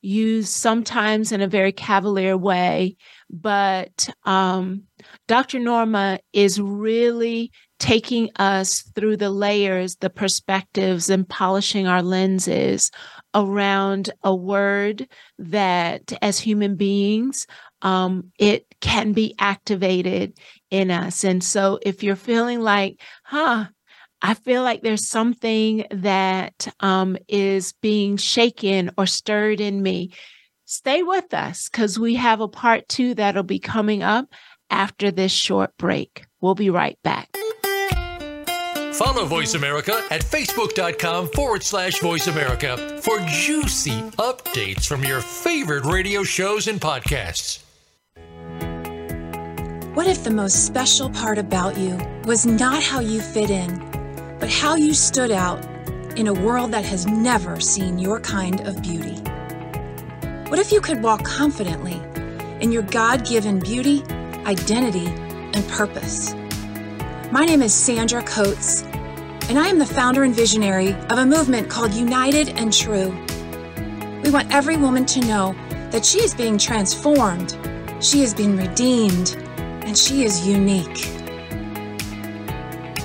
[0.00, 2.96] used sometimes in a very cavalier way.
[3.30, 4.84] But um,
[5.26, 5.58] Dr.
[5.58, 12.90] Norma is really taking us through the layers, the perspectives, and polishing our lenses
[13.34, 15.06] around a word
[15.38, 17.46] that, as human beings,
[17.82, 20.36] um, it can be activated
[20.70, 21.24] in us.
[21.24, 23.66] And so, if you're feeling like, huh,
[24.20, 30.12] I feel like there's something that um, is being shaken or stirred in me.
[30.64, 34.26] Stay with us because we have a part two that'll be coming up
[34.70, 36.26] after this short break.
[36.40, 37.28] We'll be right back.
[38.98, 45.84] Follow Voice America at facebook.com forward slash voice America for juicy updates from your favorite
[45.84, 47.67] radio shows and podcasts.
[49.98, 53.84] What if the most special part about you was not how you fit in?
[54.38, 55.58] but how you stood out
[56.16, 59.16] in a world that has never seen your kind of beauty.
[60.50, 62.00] What if you could walk confidently
[62.60, 64.04] in your God given beauty,
[64.46, 66.32] identity, and purpose?
[67.32, 68.84] My name is Sandra Coates,
[69.48, 73.10] and I am the founder and visionary of a movement called United and True.
[74.22, 75.56] We want every woman to know
[75.90, 77.58] that she is being transformed,
[77.98, 79.47] she is being redeemed,
[79.88, 81.08] and she is unique.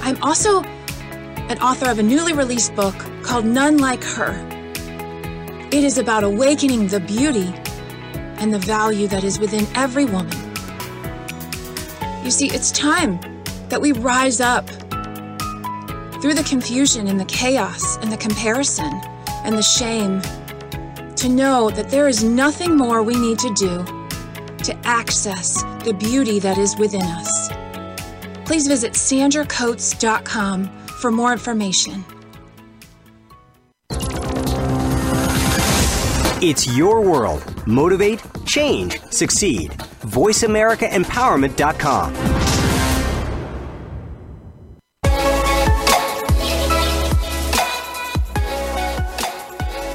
[0.01, 2.93] I'm also an author of a newly released book
[3.23, 4.33] called None Like Her.
[5.71, 7.53] It is about awakening the beauty
[8.35, 10.37] and the value that is within every woman.
[12.21, 13.17] You see, it's time
[13.69, 14.67] that we rise up
[16.21, 18.91] through the confusion and the chaos and the comparison
[19.45, 20.21] and the shame
[21.15, 24.02] to know that there is nothing more we need to do
[24.63, 27.49] to access the beauty that is within us.
[28.45, 30.67] Please visit sandracoates.com
[30.99, 32.03] for more information.
[36.45, 37.41] It's your world.
[37.65, 39.71] Motivate, change, succeed.
[40.01, 42.13] VoiceAmericaEmpowerment.com.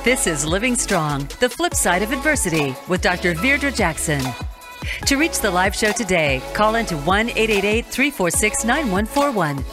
[0.04, 3.34] This is Living Strong, the flip side of adversity with Dr.
[3.34, 4.22] Virdra Jackson.
[5.06, 9.64] To reach the live show today, call into 1 888 346 9141.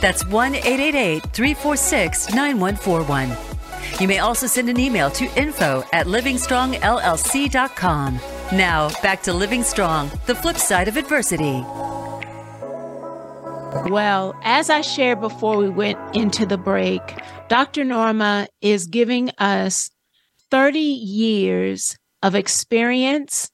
[0.00, 3.36] That's 1 888 346 9141.
[4.00, 8.20] You may also send an email to info at livingstrongllc.com.
[8.52, 11.64] Now, back to Living Strong, the flip side of adversity.
[13.90, 17.02] Well, as I shared before we went into the break,
[17.48, 17.84] Dr.
[17.84, 19.90] Norma is giving us
[20.50, 23.50] 30 years of experience,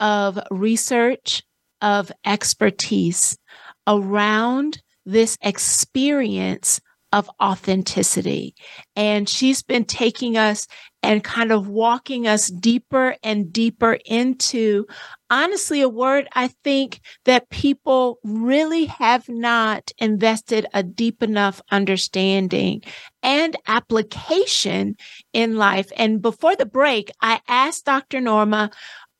[0.00, 1.42] of research,
[1.80, 3.38] of expertise
[3.86, 6.80] around this experience
[7.12, 8.54] of authenticity.
[8.94, 10.66] And she's been taking us
[11.02, 14.84] and kind of walking us deeper and deeper into
[15.30, 22.82] honestly a word I think that people really have not invested a deep enough understanding
[23.22, 24.96] and application
[25.32, 25.90] in life.
[25.96, 28.20] And before the break, I asked Dr.
[28.20, 28.70] Norma,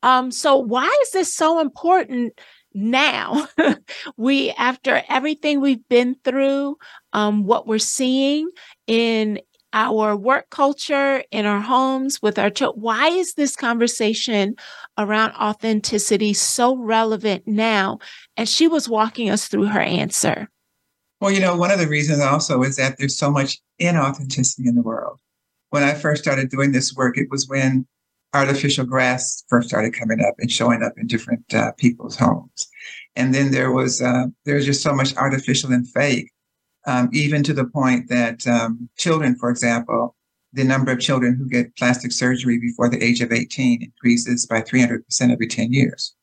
[0.02, 2.38] um, so why is this so important
[2.74, 3.48] now?
[4.16, 6.76] We after everything we've been through
[7.12, 8.48] um, what we're seeing
[8.86, 9.40] in
[9.72, 14.54] our work culture in our homes with our children why is this conversation
[14.96, 17.98] around authenticity so relevant now
[18.38, 20.48] and she was walking us through her answer?
[21.20, 24.74] Well you know one of the reasons also is that there's so much inauthenticity in
[24.74, 25.20] the world.
[25.70, 27.86] When i first started doing this work it was when
[28.38, 32.68] artificial grass first started coming up and showing up in different uh, people's homes.
[33.16, 36.30] And then there was uh, there was just so much artificial and fake,
[36.86, 40.14] um, even to the point that um, children, for example,
[40.52, 44.62] the number of children who get plastic surgery before the age of 18 increases by
[44.62, 46.14] 300% every 10 years.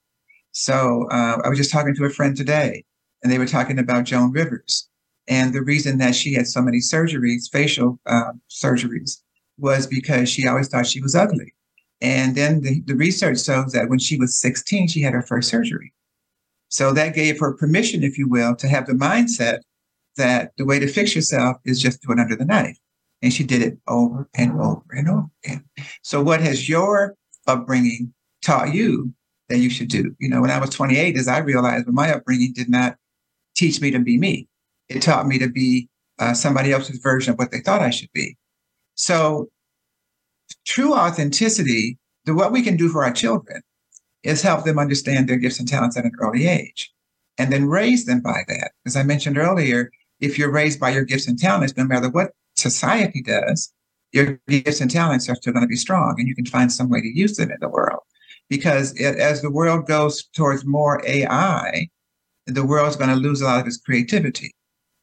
[0.52, 2.86] So uh, I was just talking to a friend today,
[3.22, 4.90] and they were talking about Joan Rivers.
[5.28, 9.22] And the reason that she had so many surgeries, facial uh, surgeries,
[9.58, 11.54] was because she always thought she was ugly.
[12.02, 15.50] And then the, the research shows that when she was 16, she had her first
[15.50, 15.94] surgery.
[16.70, 19.60] So that gave her permission, if you will, to have the mindset
[20.18, 22.78] that the way to fix yourself is just do it under the knife.
[23.22, 25.64] And she did it over and over and over again.
[26.02, 27.16] So what has your
[27.48, 29.14] upbringing taught you
[29.50, 30.16] that you should do?
[30.20, 32.98] You know, when I was 28, as I realized, my upbringing did not
[33.56, 34.48] teach me to be me.
[34.90, 38.12] It taught me to be uh, somebody else's version of what they thought I should
[38.14, 38.38] be.
[38.96, 39.50] So
[40.66, 43.62] true authenticity, the, what we can do for our children
[44.24, 46.92] is help them understand their gifts and talents at an early age
[47.38, 48.72] and then raise them by that.
[48.86, 52.32] As I mentioned earlier, if you're raised by your gifts and talents, no matter what
[52.56, 53.72] society does,
[54.12, 56.90] your gifts and talents are still going to be strong and you can find some
[56.90, 58.02] way to use them in the world.
[58.50, 61.90] Because it, as the world goes towards more AI,
[62.48, 64.52] the world's going to lose a lot of its creativity.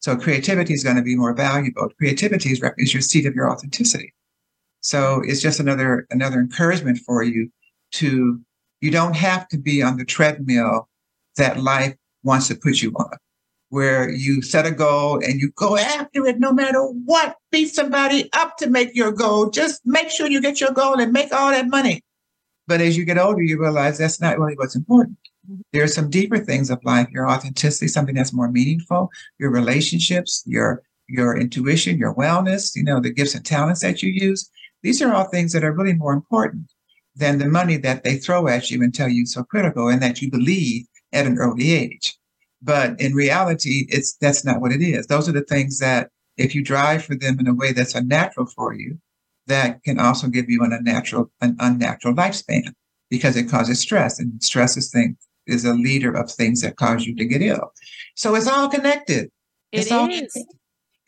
[0.01, 1.89] So creativity is going to be more valuable.
[1.99, 2.61] Creativity is,
[2.93, 4.13] your seat of your authenticity.
[4.83, 7.51] So it's just another another encouragement for you
[7.93, 8.41] to
[8.81, 10.89] you don't have to be on the treadmill
[11.37, 13.17] that life wants to put you on,
[13.69, 17.37] where you set a goal and you go after it no matter what.
[17.53, 19.51] Beat somebody up to make your goal.
[19.51, 22.03] Just make sure you get your goal and make all that money.
[22.67, 25.17] But as you get older, you realize that's not really what's important.
[25.49, 25.61] Mm-hmm.
[25.73, 30.43] There are some deeper things of life, your authenticity, something that's more meaningful, your relationships,
[30.47, 34.51] your your intuition, your wellness, you know, the gifts and talents that you use.
[34.83, 36.73] These are all things that are really more important
[37.15, 40.23] than the money that they throw at you and tell you so critical and that
[40.23, 42.17] you believe at an early age.
[42.63, 45.07] But in reality, it's that's not what it is.
[45.07, 48.47] Those are the things that if you drive for them in a way that's unnatural
[48.47, 48.99] for you,
[49.47, 52.73] that can also give you an unnatural, an unnatural lifespan
[53.11, 54.19] because it causes stress.
[54.19, 55.17] And stress is thing
[55.47, 57.73] is a leader of things that cause you to get ill.
[58.15, 59.25] So it's all connected.
[59.73, 59.93] It it's is.
[59.93, 60.45] all connected.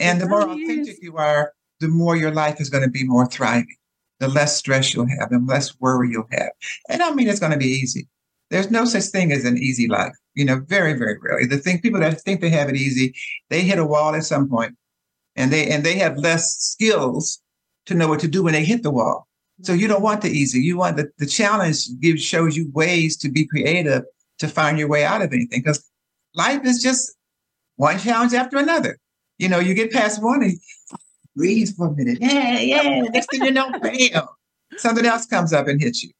[0.00, 0.98] And It the more authentic is.
[1.00, 3.76] you are, the more your life is going to be more thriving,
[4.20, 6.50] the less stress you'll have, and less worry you'll have.
[6.88, 8.08] And I mean it's going to be easy.
[8.50, 10.12] There's no such thing as an easy life.
[10.34, 11.46] You know, very, very rarely.
[11.46, 13.14] The thing people that think they have it easy,
[13.50, 14.76] they hit a wall at some point,
[15.36, 17.40] and they and they have less skills
[17.86, 19.26] to know what to do when they hit the wall.
[19.62, 20.60] So you don't want the easy.
[20.60, 24.02] You want the, the challenge gives shows you ways to be creative
[24.38, 25.60] to find your way out of anything.
[25.62, 25.88] Because
[26.34, 27.14] life is just
[27.76, 28.98] one challenge after another.
[29.38, 30.58] You know, you get past one and
[31.36, 32.18] breathe for a minute.
[32.20, 33.00] Yeah, yeah.
[33.02, 34.26] Next thing you know, bam,
[34.76, 36.10] something else comes up and hits you.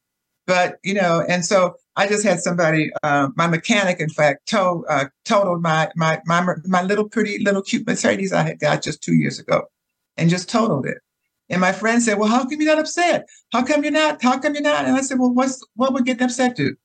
[0.47, 4.85] But you know, and so I just had somebody, uh, my mechanic, in fact, told,
[4.89, 9.01] uh, totaled my my my my little pretty little cute Mercedes I had got just
[9.01, 9.63] two years ago,
[10.17, 10.99] and just totaled it.
[11.49, 13.25] And my friend said, "Well, how come you're not upset?
[13.51, 14.21] How come you're not?
[14.21, 16.75] How come you're not?" And I said, "Well, what's what would get upset to?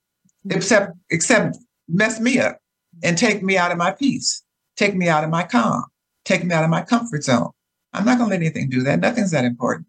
[0.49, 1.59] Except except
[1.89, 2.59] mess me up
[3.03, 4.43] and take me out of my peace,
[4.77, 5.85] take me out of my calm,
[6.25, 7.51] take me out of my comfort zone.
[7.93, 9.01] I'm not going to let anything do that.
[9.01, 9.87] Nothing's that important.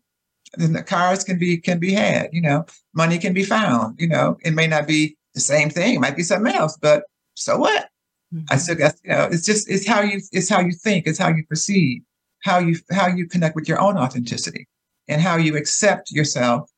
[0.56, 2.30] The cars can be can be had.
[2.34, 3.99] You know, money can be found.
[3.99, 5.95] You know, it may not be the same thing.
[5.95, 7.04] It might be something else, but
[7.36, 7.89] so what?
[8.34, 8.45] Mm-hmm.
[8.49, 9.30] I still guess you know.
[9.32, 11.08] It's just it's how you it's how you think.
[11.08, 12.02] It's how you perceive
[12.41, 14.68] how you how you connect with your own authenticity
[15.08, 16.70] and how you accept yourself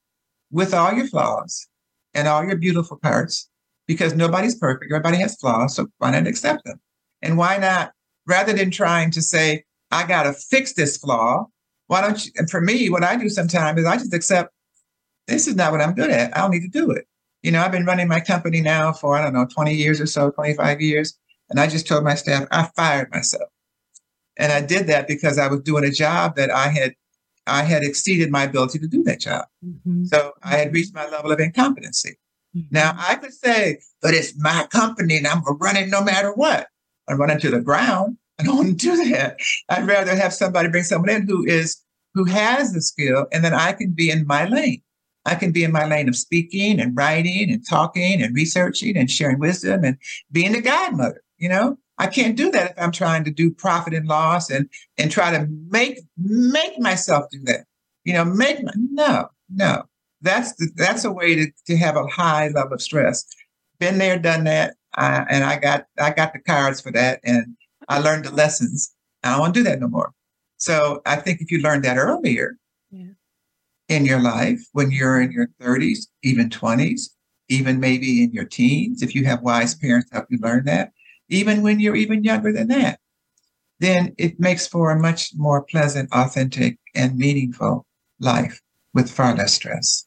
[0.51, 1.67] with all your flaws
[2.13, 3.49] and all your beautiful parts
[3.87, 6.79] because nobody's perfect everybody has flaws so why not accept them
[7.21, 7.91] and why not
[8.27, 9.63] rather than trying to say
[9.93, 11.45] i got to fix this flaw
[11.87, 14.53] why don't you and for me what i do sometimes is i just accept
[15.27, 17.05] this is not what i'm good at i don't need to do it
[17.41, 20.05] you know i've been running my company now for i don't know 20 years or
[20.05, 21.17] so 25 years
[21.49, 23.49] and i just told my staff i fired myself
[24.37, 26.95] and I did that because I was doing a job that I had
[27.45, 29.45] I had exceeded my ability to do that job.
[29.65, 30.05] Mm-hmm.
[30.05, 32.17] So I had reached my level of incompetency.
[32.55, 32.67] Mm-hmm.
[32.71, 36.67] Now I could say, but it's my company and I'm running no matter what.
[37.07, 38.17] I run to the ground.
[38.39, 39.37] I don't want to do that.
[39.69, 41.77] I'd rather have somebody bring someone in who is
[42.13, 44.81] who has the skill, and then I can be in my lane.
[45.25, 49.09] I can be in my lane of speaking and writing and talking and researching and
[49.09, 49.97] sharing wisdom and
[50.31, 51.77] being a godmother, you know?
[51.97, 54.67] I can't do that if I'm trying to do profit and loss and
[54.97, 57.65] and try to make make myself do that.
[58.03, 59.83] You know, make my, no, no.
[60.21, 63.25] That's the, that's a way to, to have a high level of stress.
[63.79, 67.55] Been there, done that, uh, and I got I got the cards for that, and
[67.87, 68.93] I learned the lessons.
[69.23, 70.11] I don't want to do that no more.
[70.57, 72.57] So I think if you learned that earlier
[72.91, 73.13] yeah.
[73.89, 77.09] in your life, when you're in your 30s, even 20s,
[77.49, 80.91] even maybe in your teens, if you have wise parents help you learn that,
[81.29, 82.99] even when you're even younger than that,
[83.79, 87.85] then it makes for a much more pleasant, authentic, and meaningful
[88.19, 88.61] life
[88.93, 90.05] with far less stress.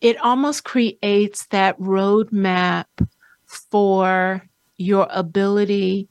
[0.00, 2.86] It almost creates that roadmap
[3.46, 4.42] for
[4.76, 6.08] your ability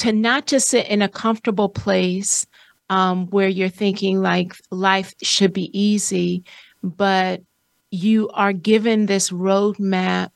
[0.00, 2.46] to not just sit in a comfortable place
[2.88, 6.42] um, where you're thinking like life should be easy,
[6.82, 7.42] but
[7.90, 10.30] you are given this roadmap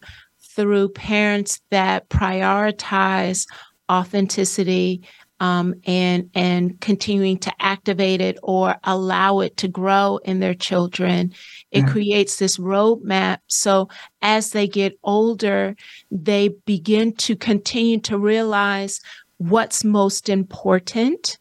[0.54, 3.46] through parents that prioritize
[3.90, 5.02] authenticity
[5.40, 11.32] um, and and continuing to activate it or allow it to grow in their children.
[11.70, 11.90] It mm-hmm.
[11.90, 13.38] creates this roadmap.
[13.48, 13.88] So
[14.22, 15.74] as they get older,
[16.10, 19.00] they begin to continue to realize
[19.38, 21.38] what's most important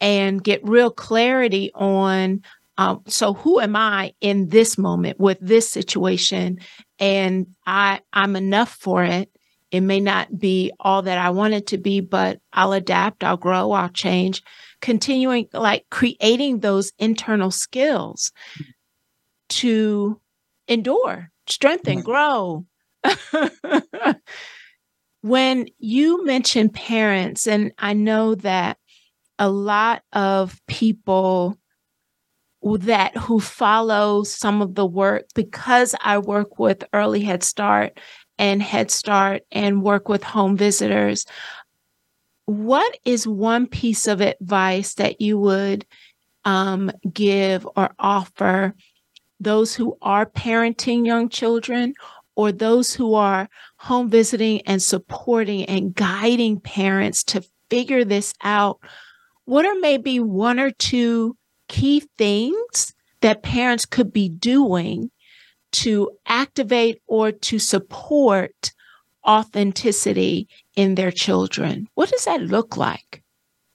[0.00, 2.42] and get real clarity on
[2.80, 6.60] um, so who am I in this moment with this situation?
[6.98, 9.30] And I I'm enough for it.
[9.70, 13.36] It may not be all that I want it to be, but I'll adapt, I'll
[13.36, 14.42] grow, I'll change.
[14.80, 18.32] Continuing like creating those internal skills
[19.50, 20.18] to
[20.66, 22.64] endure, strengthen, grow.
[25.22, 28.78] when you mention parents, and I know that
[29.38, 31.56] a lot of people
[32.62, 37.98] that who follow some of the work because I work with Early Head Start
[38.38, 41.24] and Head Start and work with home visitors.
[42.44, 45.86] What is one piece of advice that you would
[46.44, 48.74] um, give or offer
[49.38, 51.94] those who are parenting young children
[52.36, 53.48] or those who are
[53.80, 58.78] home visiting and supporting and guiding parents to figure this out?
[59.46, 61.36] What are maybe one or two
[61.68, 65.10] key things that parents could be doing
[65.72, 68.72] to activate or to support
[69.26, 71.88] authenticity in their children?
[71.94, 73.22] What does that look like?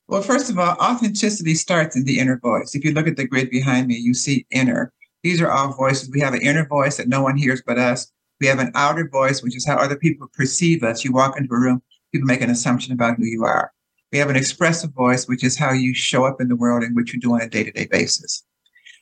[0.07, 2.75] Well, first of all, authenticity starts in the inner voice.
[2.75, 4.93] If you look at the grid behind me, you see inner.
[5.23, 6.11] These are all voices.
[6.11, 8.11] We have an inner voice that no one hears but us.
[8.41, 11.05] We have an outer voice, which is how other people perceive us.
[11.05, 11.81] You walk into a room,
[12.11, 13.71] people make an assumption about who you are.
[14.11, 16.95] We have an expressive voice, which is how you show up in the world and
[16.95, 18.43] what you do on a day to day basis.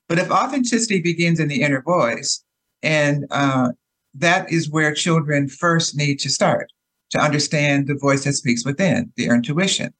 [0.07, 2.43] But if authenticity begins in the inner voice,
[2.81, 3.69] and uh,
[4.15, 6.71] that is where children first need to start
[7.11, 9.93] to understand the voice that speaks within, their intuition.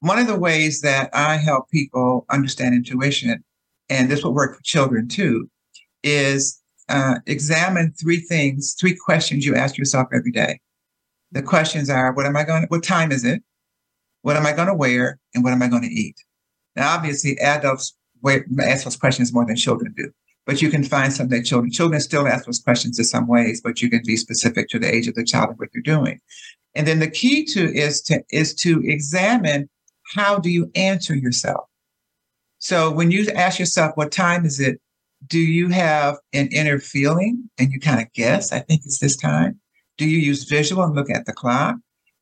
[0.00, 3.44] One of the ways that I help people understand intuition,
[3.88, 5.50] and this will work for children too,
[6.02, 10.60] is uh, examine three things, three questions you ask yourself every day.
[11.32, 13.42] The questions are, what am I going to, what time is it?
[14.22, 15.18] What am I going to wear?
[15.34, 16.16] And what am I going to eat?
[16.76, 17.94] Now, obviously, adults
[18.26, 20.10] ask those questions more than children do.
[20.48, 23.60] but you can find some that children children still ask those questions in some ways,
[23.60, 26.18] but you can be specific to the age of the child and what you're doing.
[26.74, 29.68] And then the key to is to is to examine
[30.16, 31.66] how do you answer yourself.
[32.60, 34.80] So when you ask yourself, what time is it?
[35.26, 39.16] Do you have an inner feeling and you kind of guess, I think it's this
[39.16, 39.58] time?
[39.96, 41.76] Do you use visual and look at the clock?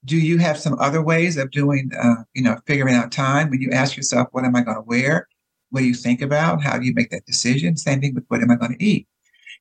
[0.04, 3.50] Do you have some other ways of doing, uh, you know, figuring out time?
[3.50, 5.28] When you ask yourself, what am I going to wear?
[5.70, 6.62] What do you think about?
[6.62, 7.76] How do you make that decision?
[7.76, 9.06] Same thing with what am I going to eat?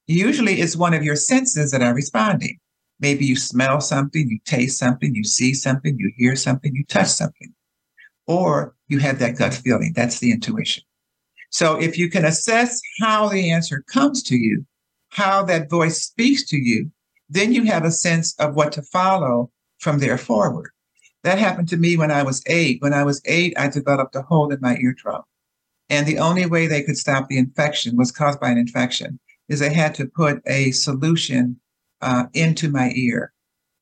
[0.07, 2.57] Usually it's one of your senses that are responding.
[2.99, 7.07] Maybe you smell something, you taste something, you see something, you hear something, you touch
[7.07, 7.53] something,
[8.27, 9.93] or you have that gut feeling.
[9.93, 10.83] That's the intuition.
[11.49, 14.65] So if you can assess how the answer comes to you,
[15.09, 16.91] how that voice speaks to you,
[17.29, 20.71] then you have a sense of what to follow from there forward.
[21.23, 22.81] That happened to me when I was eight.
[22.81, 25.23] When I was eight, I developed a hole in my eardrum.
[25.89, 29.19] And the only way they could stop the infection was caused by an infection
[29.49, 31.59] is they had to put a solution
[32.01, 33.33] uh, into my ear.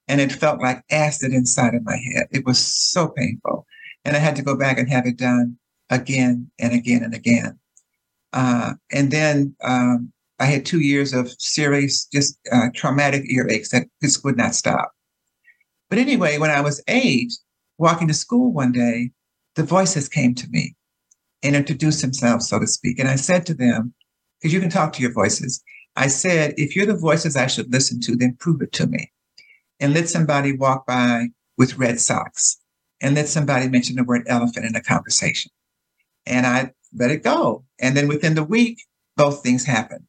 [0.08, 2.28] And it felt like acid inside of my head.
[2.32, 3.66] It was so painful.
[4.06, 5.58] And I had to go back and have it done
[5.94, 7.60] again and again and again.
[8.34, 13.88] Uh, and then um, I had two years of serious, just uh, traumatic earaches that
[14.02, 14.92] just would not stop.
[15.90, 17.32] But anyway, when I was eight,
[17.78, 19.12] walking to school one day,
[19.56, 20.76] the voices came to me
[21.44, 22.98] and introduced themselves, so to speak.
[23.00, 23.94] And I said to them,
[24.42, 25.64] because you can talk to your voices,
[25.96, 29.12] I said, if you're the voices I should listen to, then prove it to me.
[29.80, 31.28] And let somebody walk by
[31.58, 32.58] with red socks
[33.02, 35.52] and let somebody mention the word elephant in a conversation.
[36.26, 37.66] And I let it go.
[37.80, 38.80] And then within the week,
[39.18, 40.06] both things happened.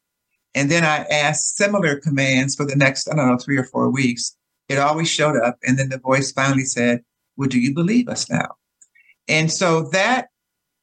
[0.53, 3.89] And then I asked similar commands for the next, I don't know, three or four
[3.91, 4.35] weeks.
[4.69, 5.57] It always showed up.
[5.63, 7.03] And then the voice finally said,
[7.35, 8.55] Well, do you believe us now?
[9.27, 10.29] And so that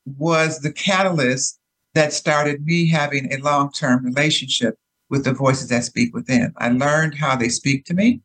[0.04, 1.58] was the catalyst
[1.94, 4.76] that started me having a long term relationship
[5.08, 6.52] with the voices that speak within.
[6.56, 8.20] I learned how they speak to me.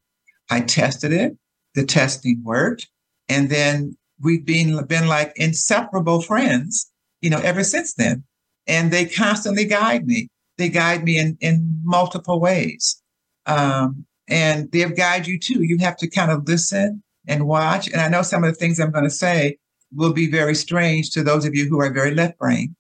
[0.50, 1.38] I tested it.
[1.76, 2.88] The testing worked.
[3.30, 6.90] And then we've been, been like inseparable friends,
[7.22, 8.24] you know, ever since then.
[8.68, 13.02] And they constantly guide me they guide me in, in multiple ways.
[13.46, 15.64] Um, and they'll guide you too.
[15.64, 17.88] You have to kind of listen and watch.
[17.88, 19.58] And I know some of the things I'm going to say
[19.94, 22.76] will be very strange to those of you who are very left brain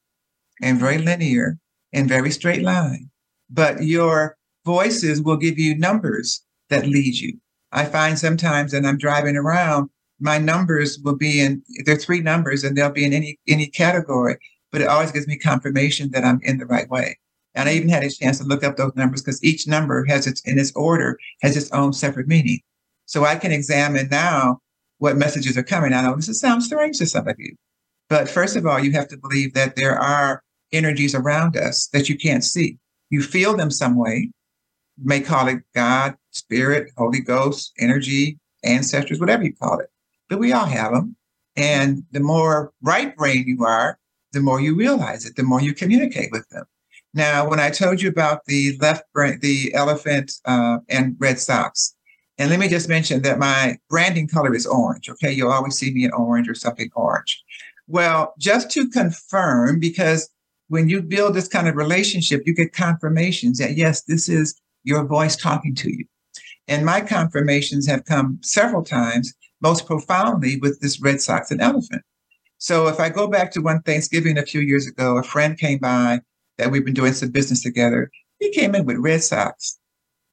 [0.61, 1.57] and very linear
[1.93, 3.09] and very straight line.
[3.49, 4.35] But your
[4.65, 7.37] voices will give you numbers that lead you.
[7.71, 12.21] I find sometimes and I'm driving around, my numbers will be in there are three
[12.21, 14.37] numbers and they'll be in any any category,
[14.71, 17.17] but it always gives me confirmation that I'm in the right way.
[17.55, 20.27] And I even had a chance to look up those numbers because each number has
[20.27, 22.59] its, in its order, has its own separate meaning.
[23.05, 24.59] So I can examine now
[24.99, 25.91] what messages are coming.
[25.91, 27.55] I know this sounds strange to some of you,
[28.09, 32.09] but first of all, you have to believe that there are energies around us that
[32.09, 32.77] you can't see.
[33.09, 34.29] You feel them some way.
[34.97, 39.89] You may call it God, spirit, Holy Ghost, energy, ancestors, whatever you call it.
[40.29, 41.15] But we all have them.
[41.55, 43.97] And the more right brain you are,
[44.31, 46.65] the more you realize it, the more you communicate with them.
[47.13, 51.95] Now, when I told you about the left brain, the elephant uh, and red socks,
[52.37, 55.09] and let me just mention that my branding color is orange.
[55.09, 57.43] Okay, you'll always see me in orange or something orange.
[57.87, 60.29] Well, just to confirm, because
[60.67, 65.03] when you build this kind of relationship, you get confirmations that yes, this is your
[65.05, 66.05] voice talking to you.
[66.67, 72.03] And my confirmations have come several times, most profoundly with this red socks and elephant.
[72.59, 75.79] So if I go back to one Thanksgiving a few years ago, a friend came
[75.79, 76.21] by
[76.57, 79.79] that we've been doing some business together, he came in with red socks.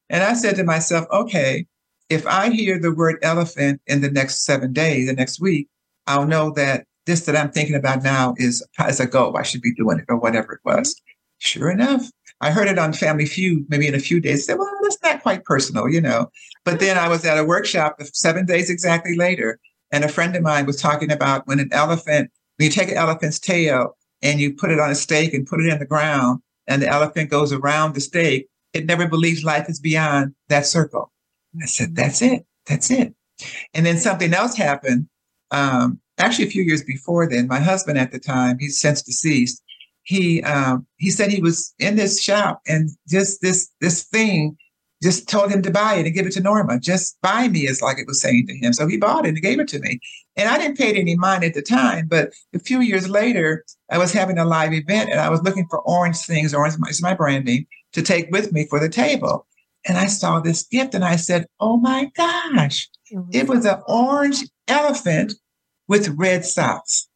[0.09, 1.65] And I said to myself, okay,
[2.09, 5.67] if I hear the word elephant in the next seven days, the next week,
[6.07, 9.35] I'll know that this that I'm thinking about now is as a go.
[9.35, 10.93] I should be doing it or whatever it was.
[10.93, 11.01] Mm-hmm.
[11.39, 12.09] Sure enough,
[12.41, 14.41] I heard it on Family Feud maybe in a few days.
[14.41, 16.29] I said, well, that's not quite personal, you know.
[16.63, 19.59] But then I was at a workshop seven days exactly later,
[19.91, 22.97] and a friend of mine was talking about when an elephant, when you take an
[22.97, 26.41] elephant's tail and you put it on a stake and put it in the ground
[26.67, 31.11] and the elephant goes around the stake, it never believes life is beyond that circle.
[31.61, 32.45] I said, that's it.
[32.65, 33.13] That's it.
[33.73, 35.07] And then something else happened.
[35.51, 39.61] Um, actually, a few years before then, my husband at the time, he's since deceased.
[40.05, 44.57] He um, he said he was in this shop and just this this thing
[45.03, 46.79] just told him to buy it and give it to Norma.
[46.79, 48.73] Just buy me, is like it was saying to him.
[48.73, 49.99] So he bought it and gave it to me.
[50.35, 53.65] And I didn't pay it any mind at the time, but a few years later,
[53.91, 57.01] I was having a live event and I was looking for orange things, orange is
[57.01, 59.45] my branding, to take with me for the table.
[59.87, 62.89] And I saw this gift and I said, Oh my gosh,
[63.31, 65.33] it was an orange elephant
[65.87, 67.07] with red socks.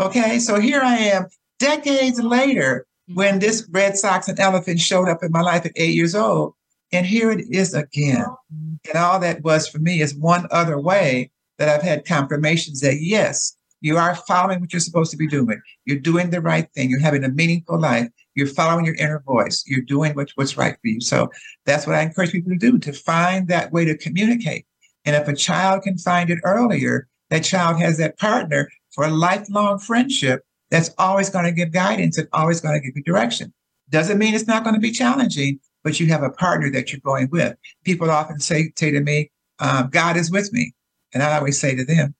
[0.00, 1.26] Okay, so here I am
[1.58, 3.16] decades later mm-hmm.
[3.16, 6.54] when this red socks and elephant showed up in my life at eight years old.
[6.92, 8.24] And here it is again.
[8.24, 8.74] Mm-hmm.
[8.88, 13.00] And all that was for me is one other way that I've had confirmations that
[13.00, 15.60] yes, you are following what you're supposed to be doing.
[15.84, 16.90] You're doing the right thing.
[16.90, 18.08] You're having a meaningful life.
[18.34, 19.64] You're following your inner voice.
[19.66, 21.00] You're doing what, what's right for you.
[21.00, 21.30] So
[21.64, 24.66] that's what I encourage people to do to find that way to communicate.
[25.04, 29.10] And if a child can find it earlier, that child has that partner for a
[29.10, 33.52] lifelong friendship that's always going to give guidance and always going to give you direction.
[33.90, 37.00] Doesn't mean it's not going to be challenging, but you have a partner that you're
[37.00, 37.56] going with.
[37.84, 40.74] People often say, say to me, um, God is with me.
[41.14, 42.14] And I always say to them,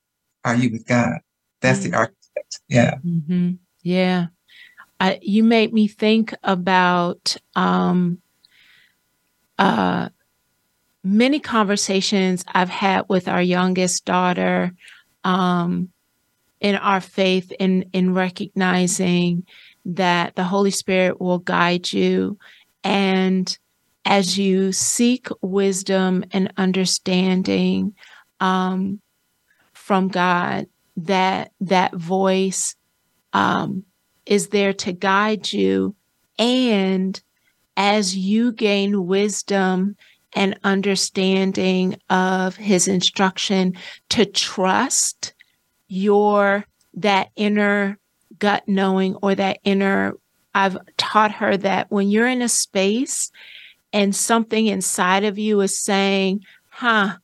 [0.44, 1.18] Are you with God?
[1.60, 1.90] That's mm-hmm.
[1.90, 2.60] the architect.
[2.68, 2.94] Yeah.
[3.04, 3.50] Mm-hmm.
[3.82, 4.26] Yeah.
[5.00, 8.20] I, you made me think about um,
[9.58, 10.08] uh,
[11.04, 14.72] many conversations I've had with our youngest daughter
[15.24, 15.90] um,
[16.60, 19.44] in our faith in in recognizing
[19.84, 22.38] that the Holy Spirit will guide you.
[22.84, 23.56] And
[24.04, 27.94] as you seek wisdom and understanding
[28.40, 29.00] um,
[29.72, 32.74] from God, that that voice
[33.32, 33.84] um,
[34.26, 35.94] is there to guide you,
[36.38, 37.20] and
[37.76, 39.96] as you gain wisdom
[40.34, 43.74] and understanding of His instruction,
[44.10, 45.34] to trust
[45.88, 46.64] your
[46.94, 47.98] that inner
[48.38, 50.14] gut knowing or that inner
[50.54, 53.30] I've taught her that when you're in a space
[53.92, 57.16] and something inside of you is saying, huh,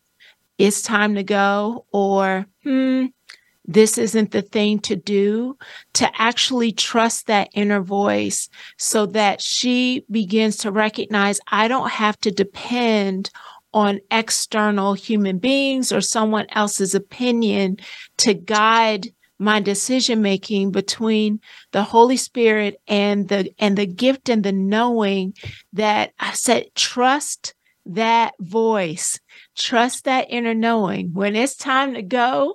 [0.59, 3.07] it's time to go, or hmm,
[3.65, 5.57] this isn't the thing to do,
[5.95, 8.49] to actually trust that inner voice
[8.79, 13.31] so that she begins to recognize I don't have to depend
[13.75, 17.77] on external human beings or someone else's opinion
[18.17, 19.09] to guide
[19.39, 21.41] my decision making between
[21.73, 25.35] the holy spirit and the and the gift and the knowing
[25.73, 27.53] that i said trust
[27.87, 29.19] that voice.
[29.57, 31.13] Trust that inner knowing.
[31.13, 32.55] When it's time to go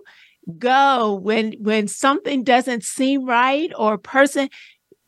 [0.57, 1.13] go.
[1.13, 4.49] When when something doesn't seem right or a person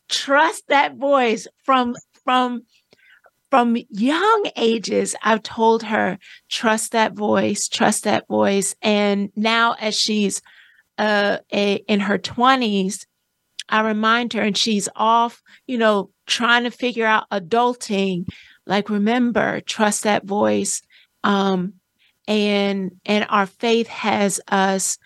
[0.09, 2.61] trust that voice from from
[3.51, 6.17] from young ages, I've told her,
[6.49, 8.73] trust that voice, trust that voice.
[8.81, 10.41] And now, as she's
[10.97, 13.05] uh, a, in her 20s,
[13.67, 18.25] I remind her, and she's off, you know, trying to figure out adulting.
[18.65, 20.81] Like, remember, trust that voice.
[21.23, 21.73] Um,
[22.27, 24.97] and and our faith has us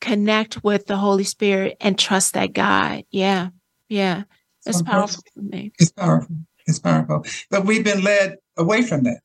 [0.00, 3.04] connect with the Holy Spirit and trust that God.
[3.10, 3.48] Yeah,
[3.88, 4.24] yeah,
[4.66, 5.72] it's powerful for me.
[5.78, 6.36] It's powerful.
[6.68, 7.24] It's powerful.
[7.50, 9.20] But we've been led away from that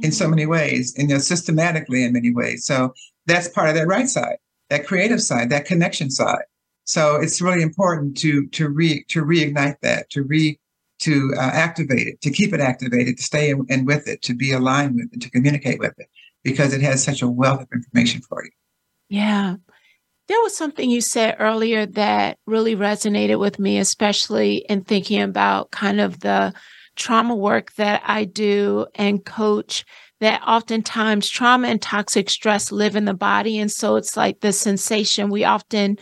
[0.00, 0.30] in so mm-hmm.
[0.30, 2.66] many ways, and you know, systematically in many ways.
[2.66, 2.92] So
[3.26, 4.36] that's part of that right side,
[4.68, 6.44] that creative side, that connection side.
[6.84, 10.58] So it's really important to to re to reignite that, to re
[11.00, 14.34] to uh, activate it, to keep it activated, to stay in, in with it, to
[14.34, 16.08] be aligned with it, to communicate with it,
[16.42, 18.50] because it has such a wealth of information for you.
[19.08, 19.56] Yeah.
[20.26, 25.70] There was something you said earlier that really resonated with me, especially in thinking about
[25.70, 26.52] kind of the
[26.98, 29.84] trauma work that I do and coach
[30.20, 33.58] that oftentimes trauma and toxic stress live in the body.
[33.58, 35.96] And so it's like the sensation we often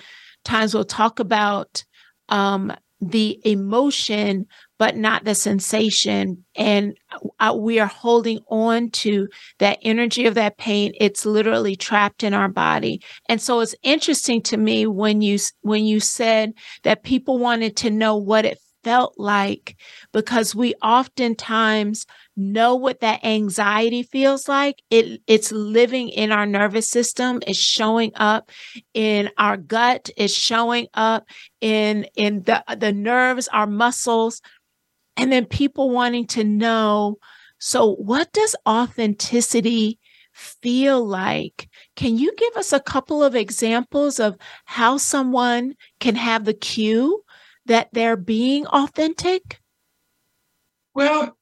[0.45, 1.85] times will talk about
[2.29, 4.47] um, the emotion,
[4.79, 6.45] but not the sensation.
[6.55, 6.97] And
[7.39, 9.29] uh, we are holding on to
[9.59, 10.93] that energy of that pain.
[10.99, 13.03] It's literally trapped in our body.
[13.29, 17.91] And so it's interesting to me when you, when you said that people wanted to
[17.91, 19.75] know what it felt like
[20.13, 22.07] because we oftentimes
[22.37, 24.81] know what that anxiety feels like.
[24.91, 28.53] It it's living in our nervous system, it's showing up
[28.95, 31.25] in our gut, it's showing up
[31.61, 34.41] in in the the nerves, our muscles.
[35.17, 37.17] And then people wanting to know
[37.59, 39.99] so what does authenticity
[40.33, 41.69] feel like?
[41.97, 47.25] Can you give us a couple of examples of how someone can have the cue
[47.67, 49.61] that they're being authentic?
[50.95, 51.37] Well,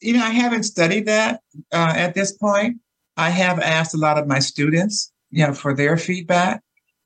[0.00, 1.40] you know, I haven't studied that
[1.72, 2.78] uh, at this point.
[3.16, 6.62] I have asked a lot of my students, you know, for their feedback.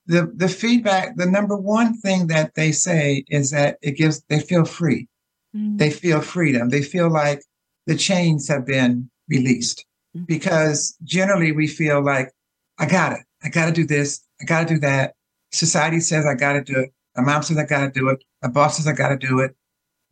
[0.07, 4.41] The the feedback, the number one thing that they say is that it gives they
[4.41, 5.07] feel free.
[5.55, 5.77] Mm-hmm.
[5.77, 6.71] They feel freedom.
[6.71, 7.43] They feel like
[7.87, 9.85] the chains have been released.
[10.17, 10.25] Mm-hmm.
[10.25, 12.33] Because generally we feel like,
[12.79, 13.21] I got it.
[13.43, 14.23] I got to do this.
[14.41, 15.15] I got to do that.
[15.53, 16.93] Society says I got to do it.
[17.19, 18.23] My mom says I got to do it.
[18.43, 19.57] My boss says I got to do it.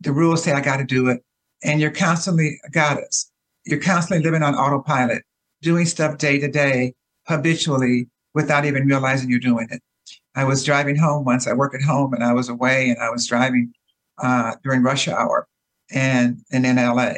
[0.01, 1.23] The rules say I got to do it.
[1.63, 3.31] And you're constantly, got us.
[3.65, 5.23] You're constantly living on autopilot,
[5.61, 6.93] doing stuff day to day,
[7.27, 9.81] habitually, without even realizing you're doing it.
[10.35, 11.47] I was driving home once.
[11.47, 13.73] I work at home and I was away and I was driving
[14.21, 15.47] uh, during rush hour.
[15.91, 17.13] and, and in LA.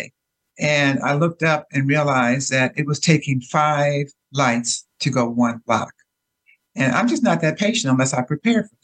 [0.60, 5.62] And I looked up and realized that it was taking five lights to go one
[5.66, 5.94] block.
[6.76, 8.79] And I'm just not that patient unless I prepare for.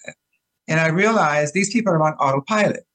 [0.68, 2.86] And I realized these people are on autopilot.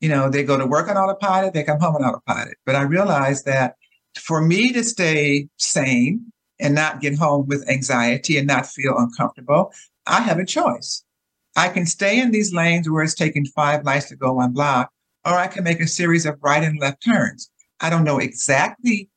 [0.00, 2.56] You know, they go to work on autopilot, they come home on autopilot.
[2.66, 3.76] But I realized that
[4.18, 9.72] for me to stay sane and not get home with anxiety and not feel uncomfortable,
[10.06, 11.04] I have a choice.
[11.56, 14.90] I can stay in these lanes where it's taking five lights to go one block,
[15.24, 17.50] or I can make a series of right and left turns.
[17.80, 19.08] I don't know exactly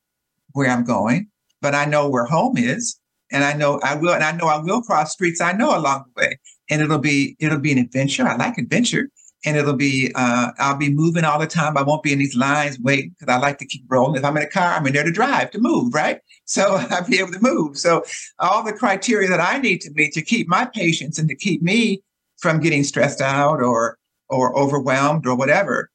[0.53, 1.30] where I'm going,
[1.62, 2.99] but I know where home is.
[3.32, 6.05] And I know I will, and I know I will cross streets I know along
[6.05, 6.39] the way.
[6.70, 8.28] And it'll be, it'll be an adventure.
[8.28, 9.09] I like adventure.
[9.45, 11.78] And it'll be, uh, I'll be moving all the time.
[11.78, 14.15] I won't be in these lines waiting because I like to keep rolling.
[14.15, 16.20] If I'm in a car, I'm in there to drive, to move, right?
[16.45, 17.78] So I'll be able to move.
[17.78, 18.03] So
[18.39, 21.61] all the criteria that I need to meet to keep my patience and to keep
[21.61, 22.01] me
[22.39, 23.97] from getting stressed out or,
[24.30, 25.89] or overwhelmed or whatever,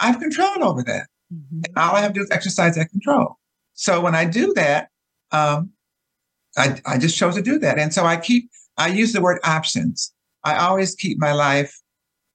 [0.00, 1.06] I have control over that.
[1.32, 1.60] Mm-hmm.
[1.66, 3.38] And all I have to do is exercise that control.
[3.74, 4.88] So when I do that,
[5.30, 5.70] um,
[6.56, 7.78] I, I just chose to do that.
[7.78, 10.12] And so I keep, I use the word options.
[10.48, 11.74] I always keep my life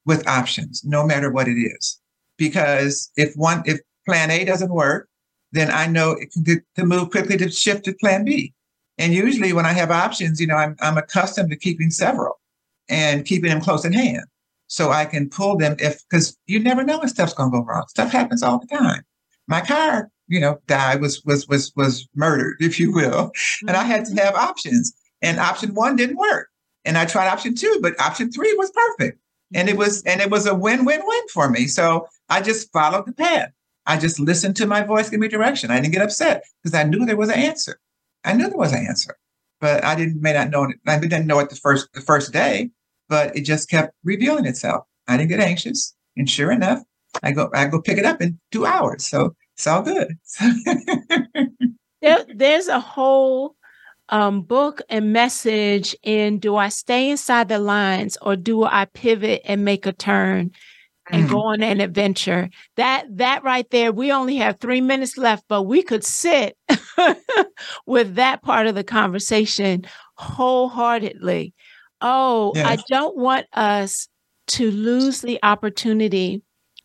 [0.05, 1.99] with options, no matter what it is.
[2.38, 5.07] Because if one, if plan A doesn't work,
[5.51, 6.43] then I know it can
[6.76, 8.53] to move quickly to shift to plan B.
[8.97, 12.39] And usually when I have options, you know, I'm, I'm accustomed to keeping several
[12.89, 14.26] and keeping them close at hand.
[14.68, 17.64] So I can pull them if, because you never know when stuff's going to go
[17.64, 17.86] wrong.
[17.89, 19.03] Stuff happens all the time.
[19.47, 23.32] My car, you know, died, was, was, was, was murdered, if you will.
[23.68, 24.26] And I had to mm-hmm.
[24.26, 26.49] have options and option one didn't work.
[26.86, 29.19] And I tried option two, but option three was perfect.
[29.53, 31.67] And it was, and it was a win-win-win for me.
[31.67, 33.51] So I just followed the path.
[33.86, 35.71] I just listened to my voice give me direction.
[35.71, 37.79] I didn't get upset because I knew there was an answer.
[38.23, 39.17] I knew there was an answer,
[39.59, 40.77] but I didn't may not know it.
[40.88, 42.69] I didn't know it the first the first day,
[43.09, 44.86] but it just kept revealing itself.
[45.07, 46.81] I didn't get anxious, and sure enough,
[47.21, 49.05] I go I go pick it up in two hours.
[49.05, 50.17] So it's all good.
[52.01, 53.55] there, there's a whole
[54.14, 59.41] um, book and message in Do I Stay Inside the Lines or Do I Pivot
[59.43, 60.51] and Make a Turn?
[61.11, 61.43] and go mm.
[61.43, 62.49] on an adventure.
[62.78, 66.57] That that right there, we only have three minutes left, but we could sit
[67.86, 69.86] with that part of the conversation
[70.16, 71.53] wholeheartedly.
[71.99, 72.68] Oh, yes.
[72.68, 74.07] I don't want us
[74.47, 76.41] to lose the opportunity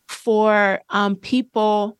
[0.09, 1.97] for um, people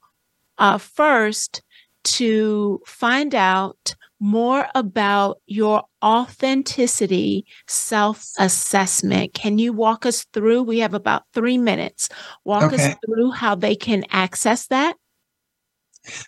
[0.57, 1.61] uh, first
[2.03, 9.33] to find out more about your authenticity self assessment.
[9.33, 10.63] Can you walk us through?
[10.63, 12.09] We have about three minutes.
[12.43, 12.91] Walk okay.
[12.91, 14.95] us through how they can access that.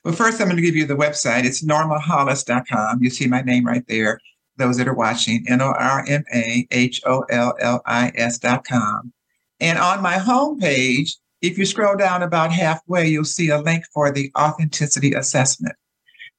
[0.03, 1.45] Well, first, I'm going to give you the website.
[1.45, 3.03] It's normahollis.com.
[3.03, 4.19] You see my name right there.
[4.57, 9.13] Those that are watching, N O R M A H O L L I S.com.
[9.59, 14.11] And on my homepage, if you scroll down about halfway, you'll see a link for
[14.11, 15.75] the authenticity assessment.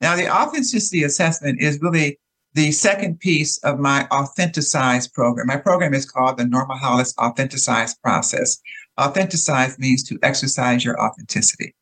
[0.00, 2.18] Now, the authenticity assessment is really
[2.55, 5.46] the second piece of my Authenticize program.
[5.46, 8.61] My program is called the Norma Hollis Authenticize process.
[8.98, 11.74] Authenticize means to exercise your authenticity.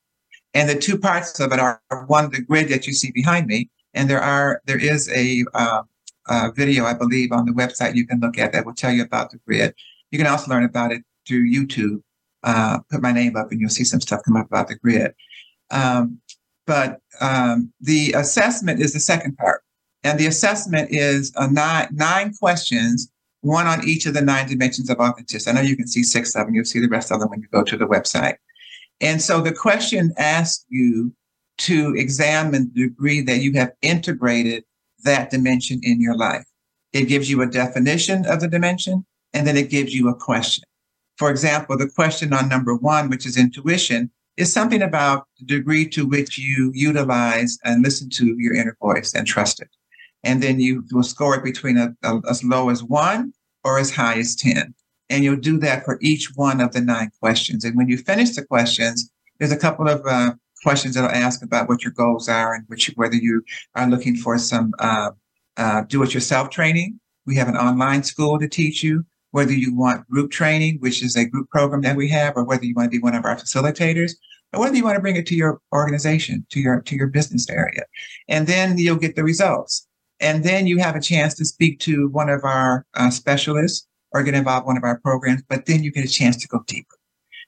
[0.55, 3.69] And the two parts of it are one, the grid that you see behind me,
[3.95, 5.83] and there are there is a, uh,
[6.29, 9.03] a video, I believe, on the website you can look at that will tell you
[9.03, 9.75] about the grid.
[10.11, 12.03] You can also learn about it through YouTube.
[12.43, 15.13] Uh, put my name up, and you'll see some stuff come up about the grid.
[15.71, 16.21] Um,
[16.67, 19.63] but um, the assessment is the second part.
[20.03, 23.11] And the assessment is a nine, nine questions,
[23.43, 25.51] one on each of the nine dimensions of authenticity.
[25.51, 26.55] I know you can see six of them.
[26.55, 28.37] You'll see the rest of them when you go to the website.
[29.01, 31.13] And so the question asks you
[31.59, 34.65] to examine the degree that you have integrated
[35.05, 36.45] that dimension in your life.
[36.93, 40.65] It gives you a definition of the dimension, and then it gives you a question.
[41.21, 45.87] For example, the question on number one, which is intuition, is something about the degree
[45.91, 49.69] to which you utilize and listen to your inner voice and trust it.
[50.25, 53.91] And then you will score it between a, a, as low as one or as
[53.91, 54.73] high as 10.
[55.11, 57.67] And you'll do that for each one of the nine questions.
[57.67, 61.69] And when you finish the questions, there's a couple of uh, questions that'll ask about
[61.69, 63.45] what your goals are and which, whether you
[63.75, 65.11] are looking for some uh,
[65.59, 66.99] uh, do-it-yourself training.
[67.27, 71.17] We have an online school to teach you whether you want group training, which is
[71.17, 73.37] a group program that we have, or whether you want to be one of our
[73.37, 74.13] facilitators,
[74.53, 77.49] or whether you want to bring it to your organization, to your to your business
[77.49, 77.83] area.
[78.29, 79.87] And then you'll get the results.
[80.21, 84.23] And then you have a chance to speak to one of our uh, specialists or
[84.23, 86.63] get involved in one of our programs, but then you get a chance to go
[86.67, 86.97] deeper.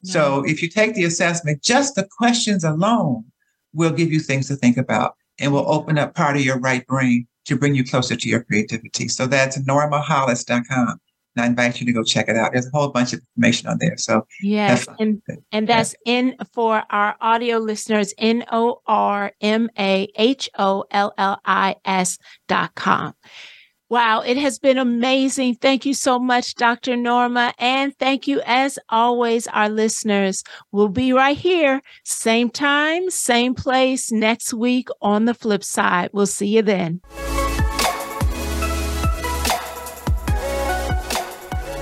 [0.02, 0.12] Nice.
[0.12, 3.24] So if you take the assessment, just the questions alone
[3.72, 6.86] will give you things to think about and will open up part of your right
[6.86, 9.08] brain to bring you closer to your creativity.
[9.08, 11.00] So that's normahollis.com.
[11.36, 12.52] And I invite you to go check it out.
[12.52, 13.96] There's a whole bunch of information on there.
[13.96, 20.08] So yes, and and that's in for our audio listeners, N O R M A
[20.16, 22.18] H O L L I S
[22.48, 23.14] dot com.
[23.92, 25.56] Wow, it has been amazing.
[25.56, 26.96] Thank you so much, Dr.
[26.96, 27.52] Norma.
[27.58, 30.42] And thank you, as always, our listeners.
[30.70, 36.08] We'll be right here, same time, same place next week on the flip side.
[36.14, 37.02] We'll see you then.